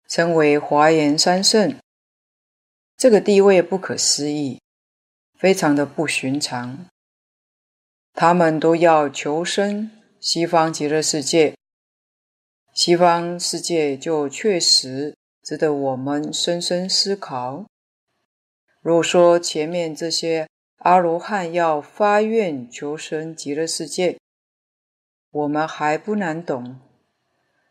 [0.08, 1.76] 称为华严三圣。
[2.96, 4.60] 这个地位不可思议，
[5.36, 6.86] 非常的不寻常。
[8.14, 9.90] 他们都要求生
[10.20, 11.54] 西方极乐世界。
[12.72, 17.66] 西方世界就确实值得我们深深思考。
[18.80, 20.46] 如果说前面这些
[20.80, 24.18] 阿罗汉要发愿求生极乐世界，
[25.30, 26.80] 我们还不难懂。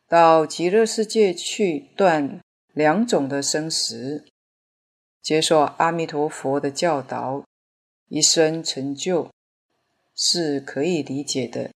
[0.07, 2.39] 到极乐世界去断
[2.72, 4.26] 两种的生死，
[5.24, 7.43] 接受阿弥陀佛的教导，
[8.10, 9.32] 一生成就，
[10.16, 11.72] 是可以理解的。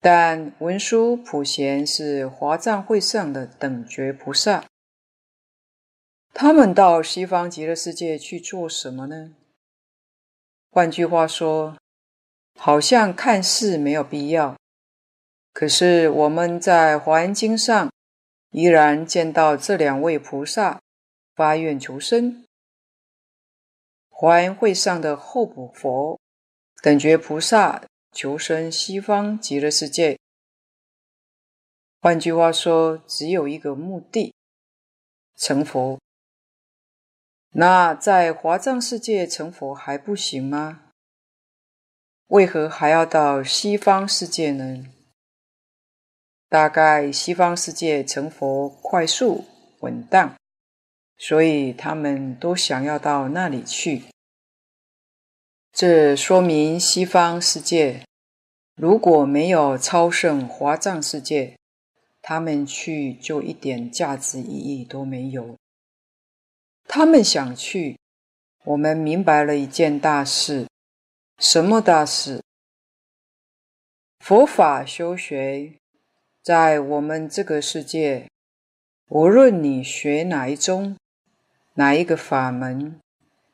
[0.00, 4.64] 但文殊、普贤是华藏会上的等觉菩萨，
[6.34, 9.34] 他们到西方极乐世界去做什么呢？
[10.76, 11.78] 换句话说，
[12.58, 14.58] 好像看似没有必要，
[15.54, 17.90] 可是我们在华严经上
[18.50, 20.78] 依然见到这两位菩萨
[21.34, 22.44] 发愿求生。
[24.10, 26.20] 华严会上的候补佛、
[26.82, 27.82] 等觉菩萨。
[28.12, 30.18] 求生西方极乐世界，
[32.02, 34.34] 换句话说，只有一个目的：
[35.36, 35.98] 成佛。
[37.58, 40.82] 那在华藏世界成佛还不行吗？
[42.26, 44.84] 为何还要到西方世界呢？
[46.50, 49.46] 大概西方世界成佛快速
[49.80, 50.36] 稳当，
[51.16, 54.02] 所以他们都想要到那里去。
[55.72, 58.02] 这说明西方世界
[58.74, 61.56] 如果没有超胜华藏世界，
[62.20, 65.56] 他们去就一点价值意义都没有。
[66.88, 67.98] 他们想去，
[68.64, 70.66] 我们明白了一件大事，
[71.38, 72.42] 什么大事？
[74.20, 75.74] 佛法修学
[76.42, 78.28] 在我们这个世界，
[79.08, 80.96] 无论你学哪一宗、
[81.74, 83.00] 哪一个法门，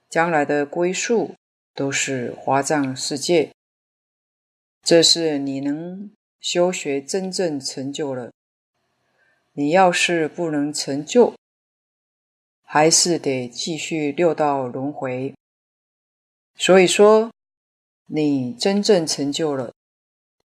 [0.08, 1.34] 将来的归宿。
[1.74, 3.50] 都是华藏世界，
[4.82, 8.30] 这是你能修学真正成就了。
[9.54, 11.34] 你要是不能成就，
[12.74, 15.34] 还是得继续六道轮回。
[16.56, 17.30] 所以说，
[18.06, 19.74] 你真正成就了，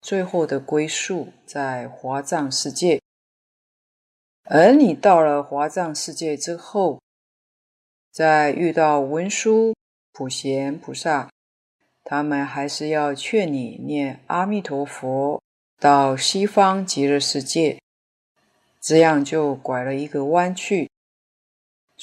[0.01, 2.99] 最后的归宿在华藏世界。
[4.45, 7.03] 而你到了华藏世界之后，
[8.11, 9.75] 再遇到文殊。
[10.11, 11.31] 普贤菩萨，
[12.05, 15.43] 他们还是要劝你念阿弥陀佛，
[15.79, 17.79] 到西方极乐世界，
[18.81, 20.89] 这样就拐了一个弯去。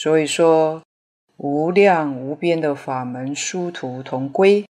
[0.02, 0.82] 所以说，
[1.38, 4.66] 无量无边的法门殊途同归。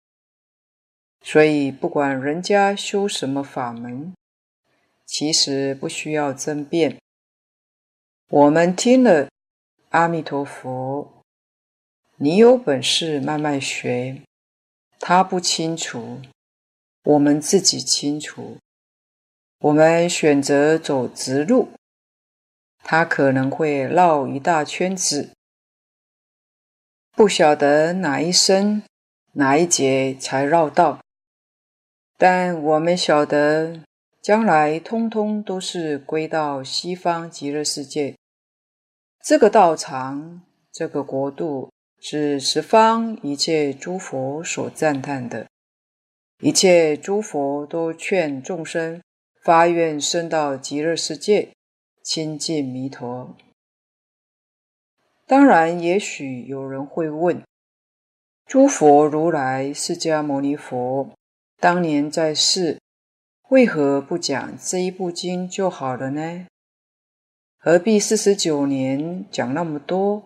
[1.23, 4.13] 所以，不管人家修什么法门，
[5.07, 6.99] 其实不需要争辩。
[8.29, 9.29] 我们听了
[9.91, 11.23] 阿弥陀佛。
[12.17, 14.23] 你有本事慢慢学，
[14.99, 16.21] 他不清楚，
[17.05, 18.57] 我们自己清楚。
[19.61, 21.69] 我们选择走直路，
[22.83, 25.31] 他可能会绕一大圈子，
[27.13, 28.83] 不晓得哪一生
[29.33, 31.01] 哪一劫才绕到。
[32.19, 33.81] 但我们晓得，
[34.21, 38.17] 将来通通都是归到西方极乐世界，
[39.23, 41.71] 这个道场，这个国度。
[42.03, 45.47] 是十方一切诸佛所赞叹的，
[46.39, 49.03] 一切诸佛都劝众生
[49.45, 51.51] 发愿生到极乐世界，
[52.13, 53.37] 亲近弥陀。
[55.29, 57.41] 当然，也许有人会问：
[58.47, 61.13] 诸佛如来释迦牟尼佛
[61.61, 62.81] 当年在世，
[63.51, 66.49] 为何不讲这一部经就好了呢？
[67.57, 70.25] 何必四十九年讲那么多？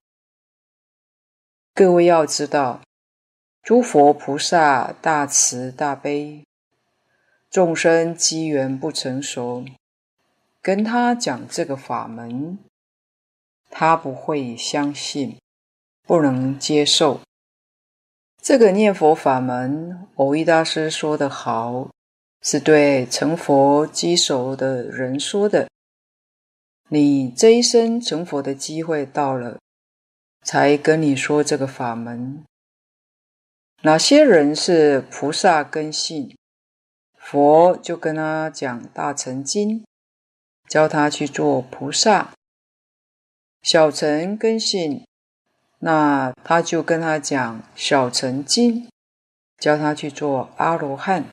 [1.75, 2.81] 各位要知道，
[3.63, 6.47] 诸佛菩萨大慈大悲，
[7.51, 9.67] 众生机缘不成熟，
[10.65, 12.59] 跟他讲这个法门，
[13.69, 15.37] 他不会相信，
[16.07, 17.21] 不能接受。
[18.41, 21.91] 这个念佛法门，蕅益大师说得好，
[22.41, 25.69] 是对成佛机熟的人说的。
[26.89, 29.59] 你这一生成佛的机会到了。
[30.43, 32.43] 才跟你说这个法门，
[33.83, 36.35] 哪些人是菩萨根性，
[37.19, 39.85] 佛就跟他讲大乘经，
[40.69, 42.33] 教他去做菩萨，
[43.63, 45.07] 小乘根性，
[45.79, 48.89] 那他就跟他讲小乘经，
[49.59, 51.27] 教他去做阿罗汉。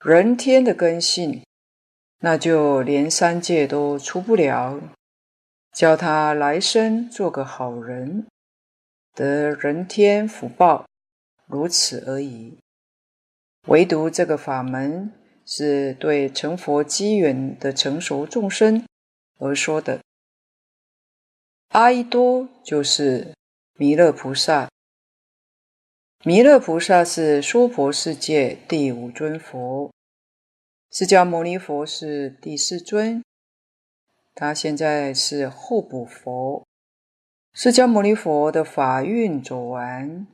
[0.00, 1.42] 人天的根性，
[2.20, 4.80] 那就连三界都出不了，
[5.72, 8.26] 教他来生做个好人，
[9.14, 10.86] 得人天福报，
[11.46, 12.58] 如此而已。
[13.66, 15.12] 唯独这个法门
[15.46, 18.84] 是对成佛机缘的成熟众生
[19.38, 20.00] 而说的。
[21.68, 23.32] 阿逸多就是
[23.74, 24.68] 弥勒菩萨，
[26.24, 29.92] 弥勒菩萨是娑婆世界第五尊佛，
[30.90, 33.22] 释迦牟尼佛是第四尊，
[34.34, 36.66] 他现在是候补佛。
[37.52, 40.26] 释迦牟尼佛的法运走完。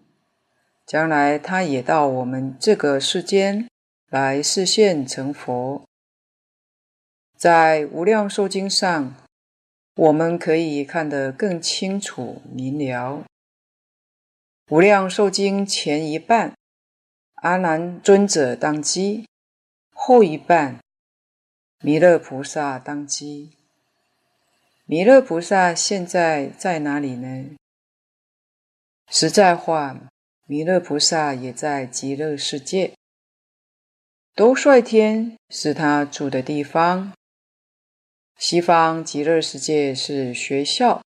[0.85, 3.69] 将来他也到我们这个世间
[4.13, 5.85] 来示现成佛。
[7.35, 9.15] 在《无量寿经》上，
[9.95, 13.21] 我们可以看得更清楚明了。
[14.69, 16.53] 《无量寿经》前一半，
[17.37, 19.25] 阿难尊者当机；
[19.95, 20.79] 后一半，
[21.81, 23.57] 弥勒菩萨当机。
[24.85, 27.57] 弥勒菩萨现在在哪里呢？
[29.09, 29.99] 实在话。
[30.47, 32.93] 弥勒菩萨也在极乐世界，
[34.35, 37.13] 兜率天是他住的地方。
[38.39, 41.03] 西方极乐世界是学校，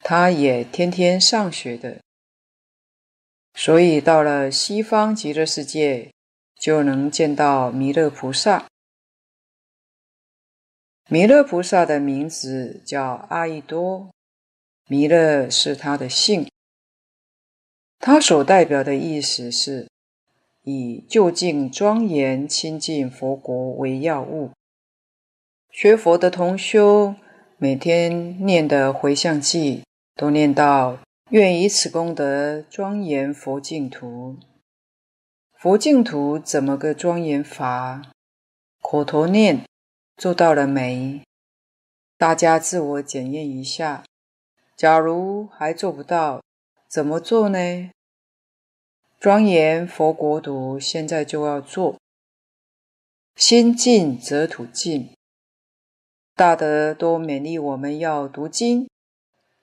[0.00, 2.02] 他也天天上学的，
[3.54, 6.12] 所以到了西方极乐世界，
[6.60, 8.66] 就能见到弥勒菩萨。
[11.08, 14.12] 弥勒菩萨的名字叫阿逸多，
[14.86, 16.46] 弥勒是他的姓。
[17.98, 19.88] 他所代表的意思是，
[20.68, 24.50] 以就近庄严清净佛国为要务。
[25.70, 27.14] 学佛的同修
[27.56, 29.82] 每天念的回向偈，
[30.16, 30.98] 都念到
[31.30, 34.36] “愿以此功德庄严佛净土”。
[35.56, 38.02] 佛净土怎么个庄严法？
[38.82, 39.64] 口头念
[40.16, 41.22] 做到了没？
[42.18, 44.02] 大家自我检验一下。
[44.76, 46.42] 假如还做不到，
[46.88, 47.90] 怎么做呢？
[49.26, 51.98] 庄严佛国土现在就要做，
[53.34, 55.10] 心净则土净。
[56.36, 58.88] 大德都勉励我们要读经，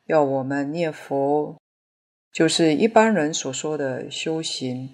[0.08, 1.56] 要我们念佛，
[2.30, 4.94] 就是一般人所说的修行。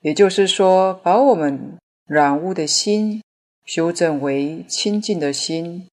[0.00, 1.76] 也就是说，把我们
[2.06, 3.22] 染污的心
[3.66, 5.86] 修正为清净的心，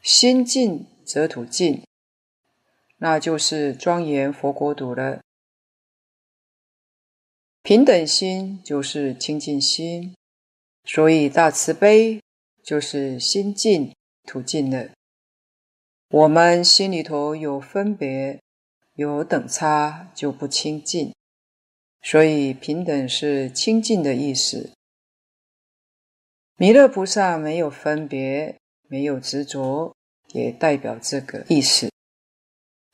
[0.00, 1.82] 心净则土净。
[2.98, 5.18] 那就是庄严佛国土了。
[7.70, 10.16] 平等心就是清净心，
[10.82, 12.20] 所以大慈悲
[12.64, 13.94] 就是心净
[14.24, 14.90] 土净的。
[16.08, 18.40] 我们心里头有分别、
[18.96, 21.14] 有等差，就不清净。
[22.02, 24.72] 所以平等是清净的意思。
[26.56, 28.58] 弥勒菩萨没有分别，
[28.88, 29.94] 没有执着，
[30.32, 31.88] 也代表这个意思。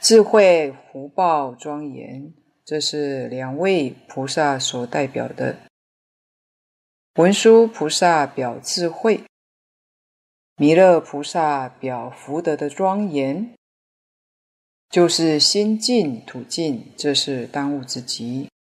[0.03, 2.35] 智慧、福报、庄严，
[2.67, 5.57] 这是两位菩萨所代表的。
[7.15, 9.23] 文殊菩萨表智慧，
[10.57, 13.55] 弥勒菩萨表福德的庄严，
[14.91, 18.51] 就是心净土净，这是当务之急。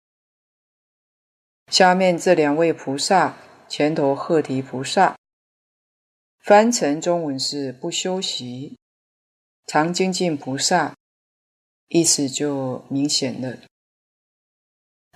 [1.72, 3.36] 下面这两位菩萨，
[3.68, 5.16] 前头鹤提菩萨，
[6.38, 8.76] 翻成中文是不修习，
[9.66, 10.94] 常精进菩萨。
[11.88, 13.58] 意思就明显了。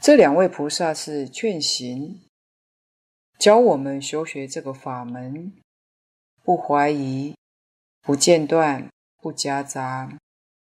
[0.01, 2.20] 这两位菩萨是劝行，
[3.38, 5.53] 教我们修学这个法门，
[6.42, 7.34] 不怀疑、
[8.01, 8.88] 不间断、
[9.20, 10.18] 不夹杂，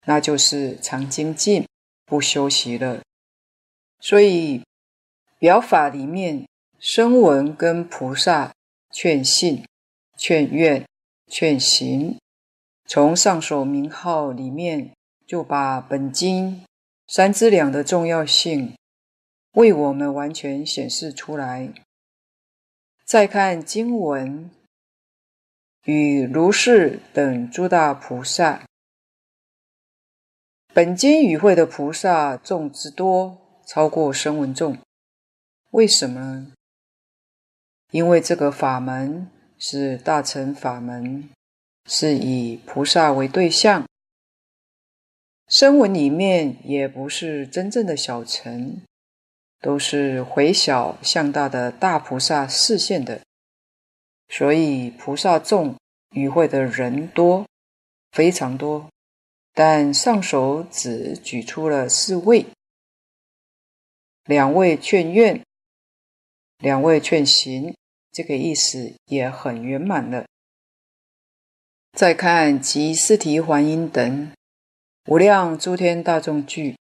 [0.05, 1.65] 那就是常精进、
[2.05, 3.01] 不修习了。
[3.99, 4.63] 所以
[5.39, 6.45] 表法里面，
[6.79, 8.53] 声闻跟菩萨
[8.91, 9.65] 劝信、
[10.17, 10.85] 劝愿、
[11.27, 12.17] 劝行，
[12.85, 14.91] 从上首名号里面。
[15.27, 16.65] 就把本经
[17.07, 18.75] 三资两的重要性
[19.53, 21.73] 为我们完全显示出来。
[23.05, 24.49] 再看经文，
[25.83, 28.65] 与如是等诸大菩萨，
[30.73, 34.77] 本经与会的菩萨众之多，超过声闻众。
[35.71, 36.53] 为什么呢？
[37.91, 41.29] 因为这个法门是大乘法门，
[41.85, 43.85] 是以菩萨为对象。
[45.49, 48.81] 声闻里面也不是真正的小乘，
[49.61, 53.21] 都是回小向大的大菩萨示现的，
[54.27, 55.75] 所以菩萨众
[56.15, 57.45] 与会的人多，
[58.11, 58.89] 非常多，
[59.53, 62.47] 但上首只举出了四位，
[64.25, 65.45] 两位劝愿，
[66.57, 67.75] 两位劝行，
[68.11, 70.25] 这个意思也很圆满了。
[71.93, 74.31] 再看集四谛还音等
[75.05, 76.77] 无量诸天大众聚，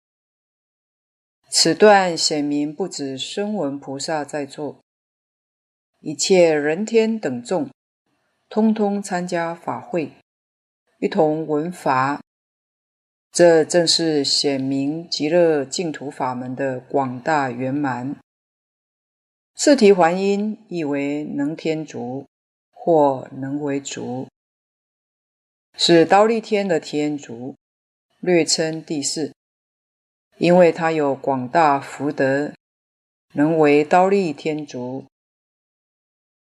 [1.49, 4.80] 此段显明不止声闻菩萨在座，
[6.01, 7.70] 一切人天等众，
[8.49, 10.12] 通通参加法会，
[10.99, 12.20] 一同闻法。
[13.30, 18.16] 这正是显明极乐净土法门的广大圆满。
[19.55, 22.26] 四提还因意为能天竺
[22.70, 24.26] 或能为竺。
[25.76, 27.55] 是刀立天的天竺，
[28.20, 29.34] 略称第四，
[30.39, 32.53] 因为它有广大福德，
[33.34, 35.05] 能为忉利天竺。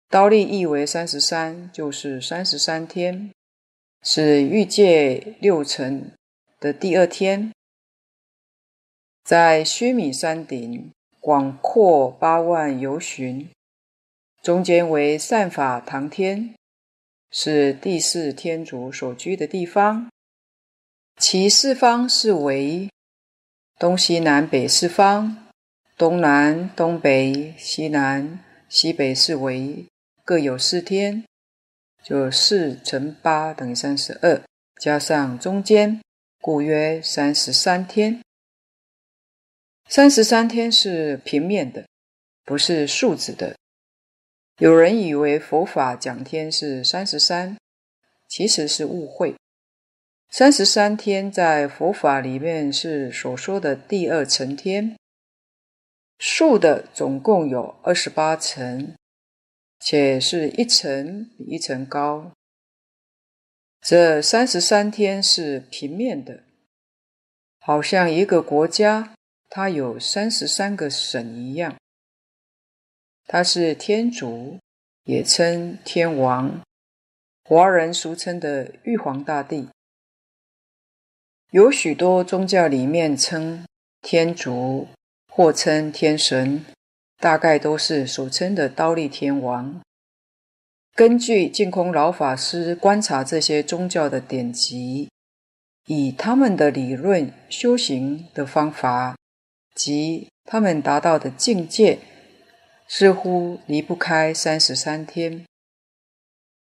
[0.10, 3.32] 刀立意为三十三，就是三十三天，
[4.04, 6.12] 是欲界六层
[6.60, 7.54] 的第二天，
[9.24, 13.50] 在须弥山顶，广阔八万由旬，
[14.42, 16.54] 中间为善法堂天。
[17.34, 20.10] 是第四天竺所居的地方，
[21.16, 22.90] 其四方是为
[23.82, 25.38] 东西南北四方，
[25.98, 29.88] 东南、东北、西南、西北四围
[30.24, 31.26] 各有四天，
[32.04, 34.40] 就四乘八等于三十二，
[34.80, 36.00] 加上中间，
[36.40, 38.22] 故约三十三天。
[39.90, 41.88] 三十三天是平面的，
[42.46, 43.56] 不是数字的。
[44.60, 47.58] 有人以为佛法讲天是三十三，
[48.30, 49.34] 其实是误会。
[50.34, 54.96] 三十三天在佛法里面是所说的第二层天，
[56.20, 58.96] 数的总共有二十八层，
[59.82, 62.32] 且是一层比一层高。
[63.82, 66.44] 这三十三天是平面的，
[67.60, 69.14] 好像一个国家
[69.50, 71.76] 它有三十三个省一样。
[73.28, 74.58] 它是天竺，
[75.04, 76.62] 也称天王，
[77.44, 79.68] 华人俗称的玉皇大帝。
[81.52, 83.66] 有许多宗教里面称
[84.02, 84.88] 天竺
[85.28, 86.66] 或称天神，
[87.18, 89.82] 大概都是所称的刀利天王。
[90.96, 95.10] 根据净空老法师观察这些宗教的典籍，
[95.88, 99.18] 以他们的理论修行的方法
[99.76, 102.00] 及他们达到的境界。
[102.88, 105.46] 似乎离不开三十三天，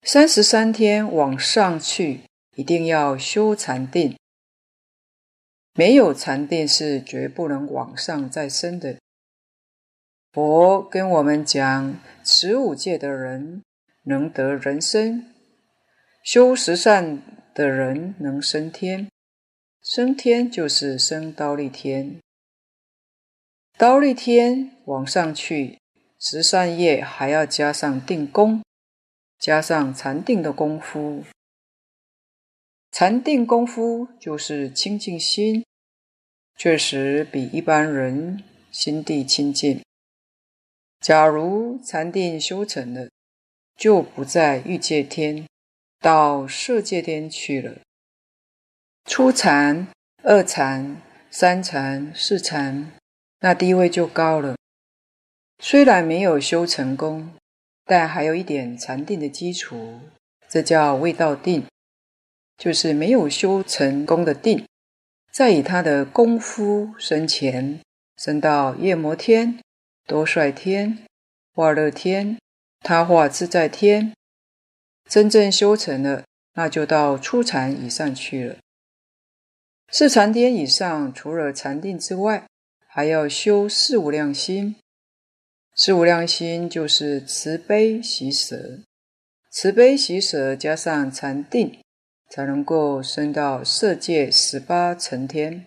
[0.02, 2.20] 三十三天往上去，
[2.54, 4.16] 一定要修禅定，
[5.76, 8.96] 没有禅定是绝不能往上再升的。
[10.30, 13.62] 佛跟我们讲，持五戒的人
[14.04, 15.34] 能得人身，
[16.22, 17.20] 修十善
[17.52, 19.08] 的人能升天，
[19.82, 22.20] 升天就是升忉利天，
[23.76, 25.78] 忉利天往上去。
[26.20, 28.62] 十善业还要加上定功，
[29.38, 31.24] 加上禅定的功夫。
[32.97, 35.64] 禅定功夫就是清净心，
[36.57, 38.40] 确实比一般人
[38.70, 39.82] 心地清净。
[41.01, 43.09] 假如禅定修成了，
[43.76, 45.45] 就不在欲界天，
[45.99, 47.80] 到色界天去了。
[49.07, 49.88] 初禅、
[50.22, 52.92] 二禅、三禅、四禅，
[53.40, 54.55] 那地位就高了。
[55.59, 57.34] 虽然没有修成功，
[57.84, 59.99] 但还有一点禅定的基础，
[60.49, 61.64] 这叫未到定，
[62.57, 64.66] 就是没有修成功的定。
[65.32, 67.80] 再以他的功夫深浅，
[68.16, 69.59] 升到夜摩天、
[70.07, 70.98] 多帅天、
[71.52, 72.38] 化乐天、
[72.80, 74.14] 他化自在天，
[75.09, 76.24] 真正修成了，
[76.55, 78.57] 那就到初禅以上去了。
[79.90, 82.46] 四禅天以上，除了禅定之外，
[82.86, 84.76] 还要修四无量心。
[85.74, 88.78] 四无量心就是慈悲喜舍，
[89.50, 91.80] 慈悲喜舍加上禅定，
[92.35, 95.66] 才能够升到色界十八层天。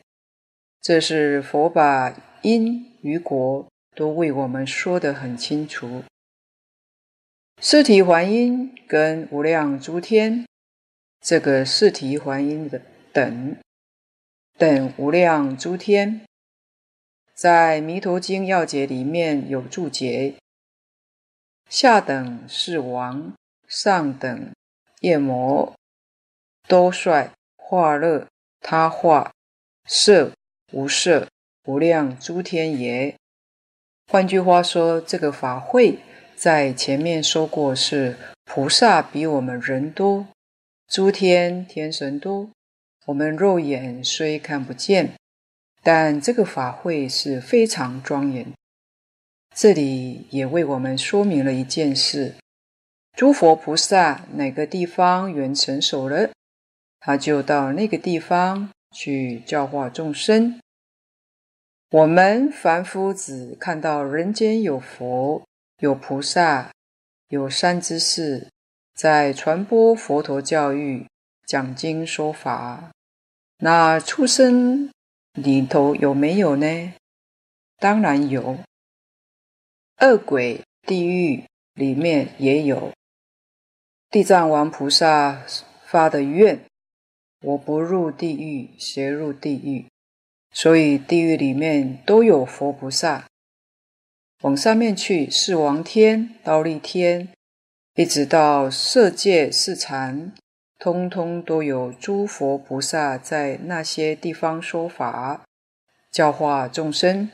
[0.81, 3.65] 这是佛把因与果
[3.95, 6.03] 都为我们说得很清楚。
[7.61, 10.45] 四谛还因跟无量诸天，
[11.21, 12.81] 这个四谛还因的
[13.13, 13.55] 等
[14.57, 16.25] 等无量诸天。
[17.33, 20.35] 在《弥陀经要解》里面有注解：
[21.69, 23.33] 下等是王，
[23.69, 24.51] 上等
[24.99, 25.73] 夜魔，
[26.67, 28.27] 多帅化乐
[28.59, 29.31] 他化
[29.85, 30.31] 色
[30.73, 31.27] 无色
[31.63, 33.15] 无量诸天也。
[34.11, 35.99] 换句话说，这个法会
[36.35, 40.27] 在前面说过是菩萨比我们人多，
[40.87, 42.49] 诸天天神多，
[43.05, 45.13] 我们肉眼虽看不见，
[45.81, 48.51] 但这个法会是非常庄严。
[49.55, 52.35] 这里也为我们说明了一件事：
[53.15, 56.29] 诸佛菩萨哪个地方缘成熟了，
[57.07, 60.59] 他就到那个地方去教化众生。
[61.91, 65.41] 我们凡夫只看到人间有佛、
[65.79, 66.69] 有菩萨、
[67.29, 68.49] 有善知识，
[68.93, 71.07] 在传播佛陀教育、
[71.45, 72.91] 讲经说法。
[73.59, 74.91] 那畜生
[75.31, 76.93] 里头有没有呢？
[77.77, 78.59] 当然有。
[80.01, 82.91] 恶鬼、地狱里面也有。
[84.09, 85.41] 地藏王菩萨
[85.85, 86.59] 发的愿：
[87.41, 89.85] 我不入地狱，谁入地狱？
[90.51, 93.27] 所以地狱里面都有佛菩萨，
[94.41, 97.29] 往上面去，四王天、忉利天，
[97.95, 100.33] 一直到色界、四禅，
[100.79, 105.45] 通通都有诸佛菩萨在那些地方说法，
[106.11, 107.29] 教化众生。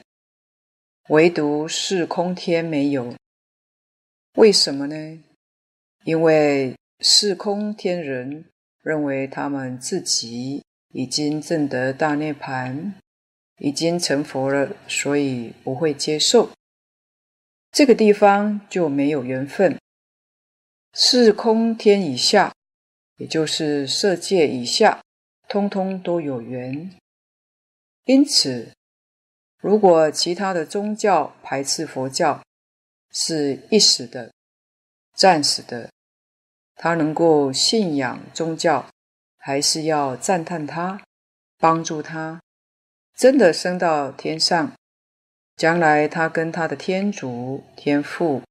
[1.10, 3.14] 唯独四空天没有，
[4.36, 5.24] 为什么呢？
[6.06, 8.46] 因为四空天人
[8.84, 12.94] 认为他们自己已经证得大涅槃。
[13.60, 16.50] 已经成佛了，所以不会接受。
[17.72, 19.80] 这个地方就没有缘分。
[20.92, 22.52] 四空天以下，
[23.18, 25.02] 也就是色界以下，
[25.48, 26.92] 通通都有缘。
[28.06, 28.74] 因此，
[29.62, 32.44] 如果其他的宗教排斥佛教，
[33.12, 34.34] 是一时的、
[35.16, 35.92] 暂时的，
[36.84, 38.86] 他能够信仰宗教，
[39.38, 41.02] 还是要赞叹他，
[41.58, 42.42] 帮助他。
[43.16, 44.74] 真的升到天上，
[45.56, 48.42] 将来他跟他的天主、天父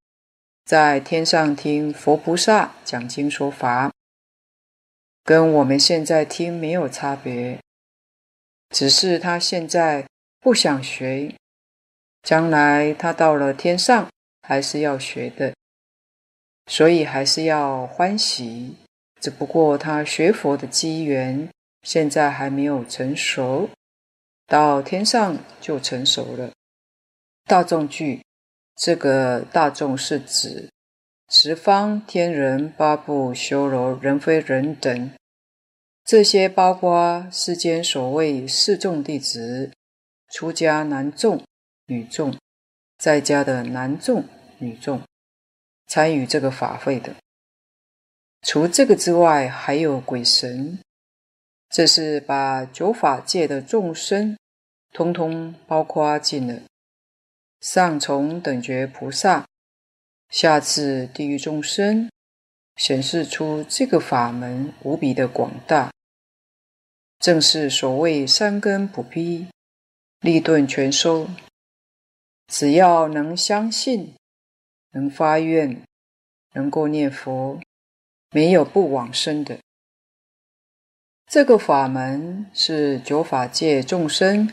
[0.64, 3.92] 在天上听佛菩萨讲经说法，
[5.22, 7.60] 跟我们现在听没有差别，
[8.70, 10.06] 只是他现在
[10.40, 11.34] 不想学，
[12.22, 14.08] 将来他到了天上
[14.40, 15.54] 还是要学的，
[16.72, 18.74] 所以还是要欢喜，
[19.20, 21.46] 只不过他学佛的机缘
[21.82, 23.68] 现在还没有成熟。
[24.46, 26.50] 到天上就成熟了。
[27.44, 28.24] 大众句，
[28.74, 30.70] 这个大众是指
[31.28, 35.12] 十方天人、八部修罗、人非人等，
[36.06, 39.70] 这些包括世间所谓四众弟子、
[40.30, 41.42] 出家男众、
[41.88, 42.34] 女众，
[42.96, 44.24] 在家的男众、
[44.56, 45.02] 女众，
[45.86, 47.14] 参与这个法会的。
[48.42, 50.78] 除这个之外，还有鬼神，
[51.70, 54.36] 这是把九法界的众生。
[54.94, 56.60] 通通包括进了，
[57.60, 59.46] 上从等觉菩萨，
[60.28, 62.10] 下至地狱众生，
[62.76, 65.90] 显示出这个法门无比的广大，
[67.18, 69.46] 正是所谓三根普披，
[70.20, 71.26] 利钝全收。
[72.48, 74.12] 只要能相信，
[74.92, 75.82] 能发愿，
[76.54, 77.60] 能够念佛，
[78.30, 79.58] 没有不往生的。
[81.26, 84.50] 这个法门是九法界众生。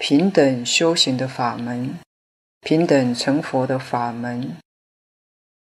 [0.00, 1.98] 平等修行的法门，
[2.60, 4.56] 平等成佛的法门。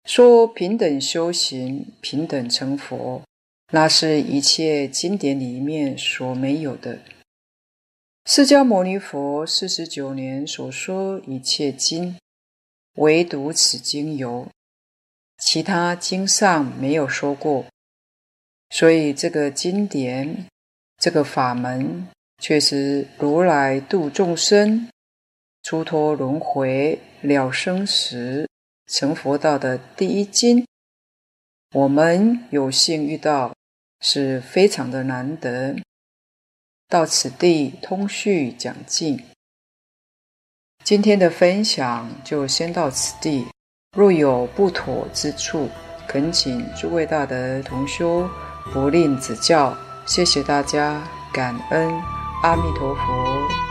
[0.07, 3.21] 说平等修行、平等成佛，
[3.73, 7.01] 那是一切经典里面所没有的。
[8.25, 12.17] 释迦牟尼佛四十九年所说一切经，
[12.95, 14.49] 唯独此经有，
[15.39, 17.67] 其他经上没有说过。
[18.71, 20.47] 所以这个经典，
[20.99, 22.09] 这个法门。
[22.39, 24.89] 确实，如来度众生、
[25.63, 28.49] 出脱轮回、了生死、
[28.87, 30.67] 成佛道的第一经，
[31.73, 33.55] 我们有幸遇到，
[34.01, 35.77] 是非常的难得。
[36.89, 39.25] 到此地通续讲尽，
[40.85, 43.47] 今天的分享就先到此地。
[43.97, 45.67] 若有不妥之处，
[46.07, 48.29] 恳请诸位大德同修
[48.71, 49.75] 不吝指教。
[50.05, 51.91] 谢谢大家，感恩。
[52.43, 53.64] 阿弥陀佛。